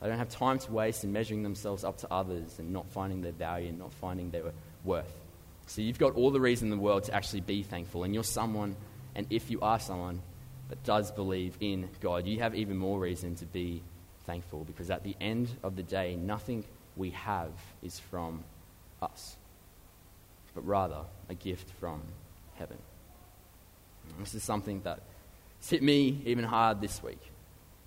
They 0.00 0.08
don't 0.08 0.18
have 0.18 0.30
time 0.30 0.58
to 0.60 0.72
waste 0.72 1.04
in 1.04 1.12
measuring 1.12 1.42
themselves 1.42 1.84
up 1.84 1.98
to 1.98 2.12
others 2.12 2.58
and 2.58 2.72
not 2.72 2.86
finding 2.88 3.20
their 3.20 3.32
value 3.32 3.68
and 3.68 3.78
not 3.78 3.92
finding 3.92 4.30
their 4.30 4.52
worth. 4.84 5.12
So 5.66 5.82
you've 5.82 5.98
got 5.98 6.14
all 6.14 6.30
the 6.30 6.40
reason 6.40 6.70
in 6.70 6.78
the 6.78 6.82
world 6.82 7.04
to 7.04 7.14
actually 7.14 7.40
be 7.40 7.62
thankful. 7.62 8.04
And 8.04 8.14
you're 8.14 8.24
someone, 8.24 8.76
and 9.14 9.26
if 9.30 9.50
you 9.50 9.60
are 9.60 9.80
someone 9.80 10.22
that 10.68 10.82
does 10.84 11.10
believe 11.10 11.56
in 11.60 11.88
God, 12.00 12.26
you 12.26 12.40
have 12.40 12.54
even 12.54 12.76
more 12.76 12.98
reason 12.98 13.34
to 13.36 13.46
be 13.46 13.82
thankful 14.26 14.64
because 14.64 14.90
at 14.90 15.04
the 15.04 15.16
end 15.20 15.48
of 15.62 15.76
the 15.76 15.82
day, 15.82 16.16
nothing 16.16 16.64
we 16.96 17.10
have 17.10 17.50
is 17.82 17.98
from 17.98 18.42
us, 19.02 19.36
but 20.54 20.66
rather 20.66 21.00
a 21.28 21.34
gift 21.34 21.68
from 21.78 22.02
heaven. 22.54 22.78
This 24.18 24.34
is 24.34 24.42
something 24.42 24.80
that 24.82 25.00
hit 25.66 25.82
me 25.82 26.22
even 26.24 26.44
hard 26.44 26.80
this 26.80 27.02
week, 27.02 27.20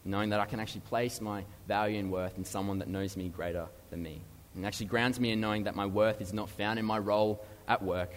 knowing 0.06 0.30
that 0.30 0.40
I 0.40 0.46
can 0.46 0.60
actually 0.60 0.82
place 0.82 1.22
my 1.22 1.44
value 1.68 1.98
and 1.98 2.12
worth 2.12 2.38
in 2.38 2.46
someone 2.46 2.80
that 2.80 2.88
knows 2.88 3.16
me 3.16 3.30
greater 3.30 3.68
than 3.90 4.04
me. 4.04 4.22
And 4.56 4.66
actually 4.66 4.88
grounds 4.88 5.20
me 5.20 5.32
in 5.32 5.40
knowing 5.40 5.64
that 5.64 5.76
my 5.76 5.86
worth 5.86 6.22
is 6.22 6.34
not 6.34 6.50
found 6.50 6.80
in 6.80 6.86
my 6.86 6.98
role 6.98 7.42
at 7.70 7.82
work. 7.82 8.12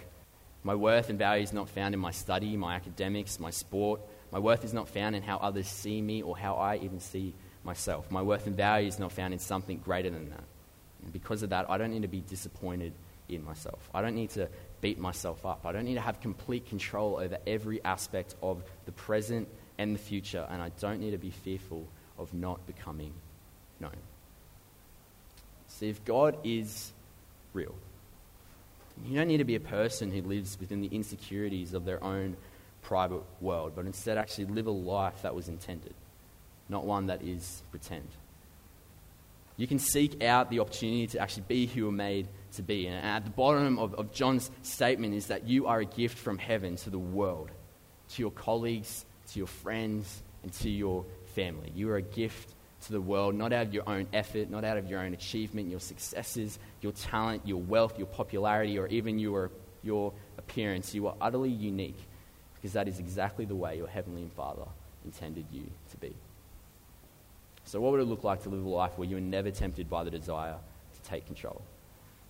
My 0.63 0.75
worth 0.75 1.09
and 1.09 1.19
value 1.19 1.43
is 1.43 1.53
not 1.53 1.69
found 1.69 1.93
in 1.93 1.99
my 1.99 2.11
study, 2.11 2.57
my 2.57 2.75
academics, 2.75 3.39
my 3.39 3.51
sport. 3.51 4.01
My 4.31 4.39
worth 4.39 4.65
is 4.65 4.73
not 4.73 4.89
found 4.89 5.15
in 5.15 5.21
how 5.21 5.37
others 5.37 5.67
see 5.67 6.01
me 6.01 6.21
or 6.23 6.35
how 6.37 6.55
I 6.55 6.77
even 6.77 6.99
see 6.99 7.33
myself. 7.63 8.09
My 8.09 8.21
worth 8.21 8.47
and 8.47 8.57
value 8.57 8.87
is 8.87 8.99
not 8.99 9.11
found 9.11 9.33
in 9.33 9.39
something 9.39 9.77
greater 9.77 10.09
than 10.09 10.29
that. 10.29 10.43
And 11.03 11.13
because 11.13 11.43
of 11.43 11.49
that, 11.51 11.69
I 11.69 11.77
don't 11.77 11.91
need 11.91 12.01
to 12.01 12.07
be 12.07 12.21
disappointed 12.21 12.93
in 13.29 13.43
myself. 13.45 13.89
I 13.93 14.01
don't 14.01 14.15
need 14.15 14.31
to 14.31 14.49
beat 14.81 14.99
myself 14.99 15.45
up. 15.45 15.65
I 15.65 15.71
don't 15.71 15.85
need 15.85 15.95
to 15.95 16.01
have 16.01 16.19
complete 16.19 16.67
control 16.67 17.17
over 17.17 17.37
every 17.45 17.83
aspect 17.83 18.35
of 18.41 18.63
the 18.85 18.91
present 18.91 19.47
and 19.77 19.93
the 19.93 19.99
future. 19.99 20.47
And 20.49 20.61
I 20.61 20.71
don't 20.79 20.99
need 20.99 21.11
to 21.11 21.17
be 21.17 21.29
fearful 21.29 21.85
of 22.17 22.33
not 22.33 22.65
becoming 22.67 23.13
known. 23.79 23.91
See, 25.67 25.89
if 25.89 26.03
God 26.05 26.37
is 26.43 26.91
real, 27.53 27.75
you 29.05 29.17
don't 29.17 29.27
need 29.27 29.37
to 29.37 29.43
be 29.43 29.55
a 29.55 29.59
person 29.59 30.11
who 30.11 30.21
lives 30.21 30.57
within 30.59 30.81
the 30.81 30.87
insecurities 30.87 31.73
of 31.73 31.85
their 31.85 32.03
own 32.03 32.37
private 32.81 33.21
world, 33.41 33.73
but 33.75 33.85
instead 33.85 34.17
actually 34.17 34.45
live 34.45 34.67
a 34.67 34.71
life 34.71 35.21
that 35.23 35.33
was 35.33 35.47
intended, 35.47 35.93
not 36.69 36.85
one 36.85 37.07
that 37.07 37.21
is 37.21 37.63
pretend. 37.71 38.07
You 39.55 39.67
can 39.67 39.79
seek 39.79 40.23
out 40.23 40.49
the 40.49 40.59
opportunity 40.59 41.07
to 41.07 41.19
actually 41.19 41.43
be 41.47 41.67
who 41.67 41.77
you 41.77 41.85
were 41.85 41.91
made 41.91 42.27
to 42.53 42.63
be. 42.63 42.87
And 42.87 43.05
at 43.05 43.23
the 43.23 43.29
bottom 43.29 43.77
of, 43.77 43.93
of 43.95 44.11
John's 44.11 44.49
statement 44.63 45.13
is 45.13 45.27
that 45.27 45.47
you 45.47 45.67
are 45.67 45.79
a 45.79 45.85
gift 45.85 46.17
from 46.17 46.37
heaven 46.37 46.75
to 46.77 46.89
the 46.89 46.99
world, 46.99 47.51
to 48.09 48.21
your 48.21 48.31
colleagues, 48.31 49.05
to 49.31 49.39
your 49.39 49.47
friends, 49.47 50.23
and 50.41 50.51
to 50.53 50.69
your 50.69 51.05
family. 51.35 51.71
You 51.75 51.89
are 51.91 51.97
a 51.97 52.01
gift 52.01 52.52
to 52.85 52.93
the 52.93 53.01
world, 53.01 53.35
not 53.35 53.53
out 53.53 53.67
of 53.67 53.73
your 53.73 53.87
own 53.87 54.07
effort, 54.13 54.49
not 54.49 54.63
out 54.63 54.77
of 54.77 54.89
your 54.89 54.99
own 54.99 55.13
achievement, 55.13 55.69
your 55.69 55.79
successes, 55.79 56.59
your 56.81 56.91
talent, 56.91 57.41
your 57.45 57.61
wealth, 57.61 57.97
your 57.97 58.07
popularity, 58.07 58.77
or 58.77 58.87
even 58.87 59.19
your, 59.19 59.51
your 59.83 60.13
appearance. 60.37 60.93
You 60.93 61.07
are 61.07 61.15
utterly 61.21 61.49
unique 61.49 61.99
because 62.55 62.73
that 62.73 62.87
is 62.87 62.99
exactly 62.99 63.45
the 63.45 63.55
way 63.55 63.77
your 63.77 63.87
Heavenly 63.87 64.29
Father 64.35 64.65
intended 65.05 65.45
you 65.51 65.63
to 65.91 65.97
be. 65.97 66.13
So, 67.65 67.79
what 67.79 67.91
would 67.91 68.01
it 68.01 68.05
look 68.05 68.23
like 68.23 68.43
to 68.43 68.49
live 68.49 68.65
a 68.65 68.69
life 68.69 68.97
where 68.97 69.07
you 69.07 69.17
are 69.17 69.21
never 69.21 69.51
tempted 69.51 69.89
by 69.89 70.03
the 70.03 70.11
desire 70.11 70.55
to 70.93 71.09
take 71.09 71.25
control? 71.25 71.61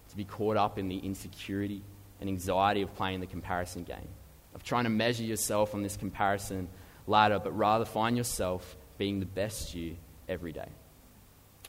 To 0.09 0.15
be 0.15 0.25
caught 0.25 0.57
up 0.57 0.77
in 0.77 0.89
the 0.89 0.97
insecurity 0.97 1.81
and 2.19 2.29
anxiety 2.29 2.83
of 2.83 2.93
playing 2.95 3.19
the 3.19 3.27
comparison 3.27 3.83
game, 3.83 4.07
of 4.53 4.63
trying 4.63 4.83
to 4.83 4.89
measure 4.91 5.23
yourself 5.23 5.73
on 5.73 5.81
this 5.81 5.97
comparison 5.97 6.67
ladder, 7.07 7.39
but 7.39 7.57
rather 7.57 7.85
find 7.85 8.15
yourself 8.15 8.77
being 8.97 9.19
the 9.19 9.25
best 9.25 9.73
you 9.73 9.97
every 10.27 10.51
day. 10.51 10.67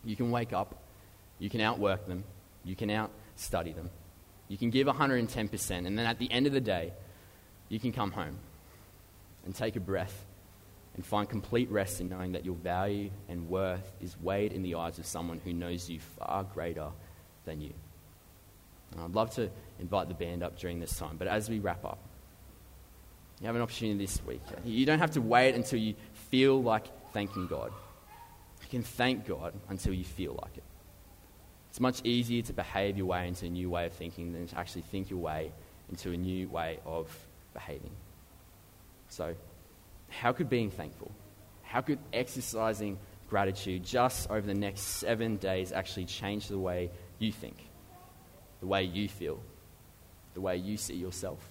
You 0.04 0.16
can 0.16 0.30
wake 0.30 0.52
up, 0.52 0.76
you 1.38 1.50
can 1.50 1.60
outwork 1.60 2.06
them, 2.06 2.24
you 2.64 2.76
can 2.76 2.88
outstudy 2.88 3.74
them, 3.74 3.90
you 4.48 4.58
can 4.58 4.70
give 4.70 4.86
110%, 4.86 5.86
and 5.86 5.98
then 5.98 6.06
at 6.06 6.18
the 6.18 6.30
end 6.30 6.46
of 6.46 6.52
the 6.52 6.60
day, 6.60 6.92
you 7.68 7.80
can 7.80 7.92
come 7.92 8.12
home 8.12 8.38
and 9.44 9.54
take 9.54 9.76
a 9.76 9.80
breath 9.80 10.24
and 10.94 11.04
find 11.04 11.28
complete 11.28 11.70
rest 11.70 12.00
in 12.00 12.08
knowing 12.08 12.32
that 12.32 12.44
your 12.44 12.54
value 12.54 13.10
and 13.28 13.48
worth 13.48 13.92
is 14.00 14.16
weighed 14.20 14.52
in 14.52 14.62
the 14.62 14.76
eyes 14.76 14.98
of 14.98 15.06
someone 15.06 15.40
who 15.44 15.52
knows 15.52 15.90
you 15.90 15.98
far 16.18 16.44
greater 16.44 16.88
than 17.46 17.60
you. 17.60 17.72
And 18.92 19.00
I'd 19.00 19.14
love 19.14 19.30
to 19.34 19.50
invite 19.80 20.08
the 20.08 20.14
band 20.14 20.42
up 20.42 20.58
during 20.58 20.78
this 20.78 20.96
time, 20.96 21.16
but 21.16 21.26
as 21.26 21.48
we 21.48 21.58
wrap 21.58 21.84
up, 21.84 21.98
you 23.40 23.46
have 23.46 23.56
an 23.56 23.62
opportunity 23.62 23.98
this 23.98 24.24
week. 24.24 24.42
You 24.64 24.86
don't 24.86 25.00
have 25.00 25.10
to 25.12 25.20
wait 25.20 25.54
until 25.54 25.80
you 25.80 25.94
feel 26.30 26.62
like 26.62 26.86
thanking 27.12 27.48
God. 27.48 27.72
You 28.64 28.70
can 28.70 28.82
thank 28.82 29.26
God 29.26 29.52
until 29.68 29.92
you 29.92 30.04
feel 30.04 30.38
like 30.42 30.56
it. 30.56 30.64
It's 31.70 31.80
much 31.80 32.00
easier 32.04 32.40
to 32.42 32.52
behave 32.52 32.96
your 32.96 33.06
way 33.06 33.28
into 33.28 33.46
a 33.46 33.48
new 33.48 33.68
way 33.68 33.86
of 33.86 33.92
thinking 33.92 34.32
than 34.32 34.46
to 34.46 34.58
actually 34.58 34.82
think 34.82 35.10
your 35.10 35.18
way 35.18 35.52
into 35.90 36.12
a 36.12 36.16
new 36.16 36.48
way 36.48 36.78
of 36.86 37.14
behaving. 37.52 37.90
So, 39.08 39.34
how 40.08 40.32
could 40.32 40.48
being 40.48 40.70
thankful, 40.70 41.10
how 41.62 41.80
could 41.80 41.98
exercising 42.12 42.98
gratitude 43.28 43.84
just 43.84 44.30
over 44.30 44.46
the 44.46 44.54
next 44.54 44.82
seven 44.82 45.36
days 45.36 45.72
actually 45.72 46.04
change 46.04 46.48
the 46.48 46.58
way 46.58 46.90
you 47.18 47.32
think, 47.32 47.56
the 48.60 48.66
way 48.66 48.84
you 48.84 49.08
feel, 49.08 49.40
the 50.34 50.40
way 50.40 50.56
you 50.56 50.76
see 50.76 50.94
yourself, 50.94 51.44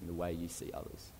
and 0.00 0.08
the 0.08 0.14
way 0.14 0.32
you 0.32 0.48
see 0.48 0.70
others? 0.72 1.12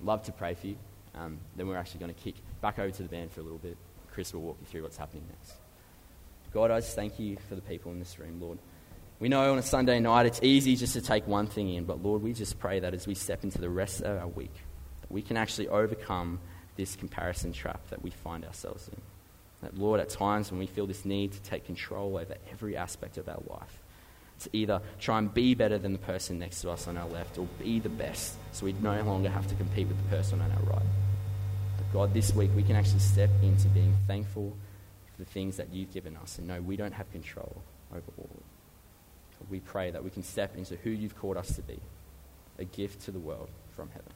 I'd 0.00 0.06
love 0.06 0.22
to 0.24 0.32
pray 0.32 0.54
for 0.54 0.66
you. 0.66 0.76
Um, 1.14 1.38
then 1.56 1.68
we're 1.68 1.76
actually 1.76 2.00
going 2.00 2.14
to 2.14 2.20
kick 2.20 2.36
back 2.62 2.78
over 2.78 2.90
to 2.90 3.02
the 3.02 3.08
band 3.08 3.30
for 3.32 3.40
a 3.40 3.42
little 3.42 3.58
bit. 3.58 3.76
Chris 4.12 4.32
will 4.32 4.42
walk 4.42 4.58
you 4.60 4.66
through 4.66 4.82
what's 4.82 4.96
happening 4.96 5.24
next. 5.28 5.54
God, 6.52 6.70
I 6.70 6.80
just 6.80 6.94
thank 6.94 7.18
you 7.18 7.38
for 7.48 7.54
the 7.54 7.62
people 7.62 7.92
in 7.92 7.98
this 7.98 8.18
room, 8.18 8.40
Lord. 8.40 8.58
We 9.20 9.28
know 9.28 9.52
on 9.52 9.58
a 9.58 9.62
Sunday 9.62 10.00
night 10.00 10.26
it's 10.26 10.42
easy 10.42 10.76
just 10.76 10.92
to 10.94 11.00
take 11.00 11.26
one 11.26 11.46
thing 11.46 11.72
in, 11.72 11.84
but 11.84 12.02
Lord, 12.02 12.22
we 12.22 12.32
just 12.32 12.58
pray 12.58 12.80
that 12.80 12.92
as 12.92 13.06
we 13.06 13.14
step 13.14 13.44
into 13.44 13.58
the 13.58 13.70
rest 13.70 14.02
of 14.02 14.18
our 14.18 14.28
week, 14.28 14.54
that 15.00 15.10
we 15.10 15.22
can 15.22 15.36
actually 15.36 15.68
overcome 15.68 16.40
this 16.76 16.96
comparison 16.96 17.52
trap 17.52 17.80
that 17.90 18.02
we 18.02 18.10
find 18.10 18.44
ourselves 18.44 18.88
in. 18.88 19.00
That, 19.62 19.78
Lord, 19.78 20.00
at 20.00 20.08
times 20.08 20.50
when 20.50 20.58
we 20.58 20.66
feel 20.66 20.86
this 20.86 21.04
need 21.04 21.32
to 21.32 21.42
take 21.42 21.64
control 21.64 22.18
over 22.18 22.34
every 22.50 22.76
aspect 22.76 23.16
of 23.16 23.28
our 23.28 23.42
life, 23.48 23.78
to 24.40 24.50
either 24.52 24.82
try 24.98 25.18
and 25.18 25.32
be 25.32 25.54
better 25.54 25.78
than 25.78 25.92
the 25.92 25.98
person 26.00 26.38
next 26.38 26.62
to 26.62 26.70
us 26.70 26.88
on 26.88 26.96
our 26.96 27.08
left 27.08 27.38
or 27.38 27.46
be 27.62 27.78
the 27.78 27.88
best 27.88 28.34
so 28.50 28.66
we 28.66 28.72
no 28.72 29.00
longer 29.04 29.30
have 29.30 29.46
to 29.46 29.54
compete 29.54 29.86
with 29.86 29.96
the 29.96 30.16
person 30.16 30.40
on 30.40 30.50
our 30.50 30.62
right. 30.74 30.86
God, 31.92 32.14
this 32.14 32.34
week 32.34 32.50
we 32.56 32.62
can 32.62 32.74
actually 32.74 33.00
step 33.00 33.28
into 33.42 33.68
being 33.68 33.94
thankful 34.06 34.56
for 35.12 35.22
the 35.22 35.30
things 35.30 35.58
that 35.58 35.74
you've 35.74 35.92
given 35.92 36.16
us 36.16 36.38
and 36.38 36.48
know 36.48 36.60
we 36.62 36.74
don't 36.76 36.94
have 36.94 37.10
control 37.12 37.62
over 37.92 38.02
all. 38.16 38.42
We 39.50 39.60
pray 39.60 39.90
that 39.90 40.02
we 40.02 40.08
can 40.08 40.22
step 40.22 40.56
into 40.56 40.76
who 40.76 40.90
you've 40.90 41.16
called 41.16 41.36
us 41.36 41.54
to 41.56 41.62
be, 41.62 41.78
a 42.58 42.64
gift 42.64 43.02
to 43.02 43.10
the 43.10 43.18
world 43.18 43.50
from 43.76 43.90
heaven. 43.90 44.12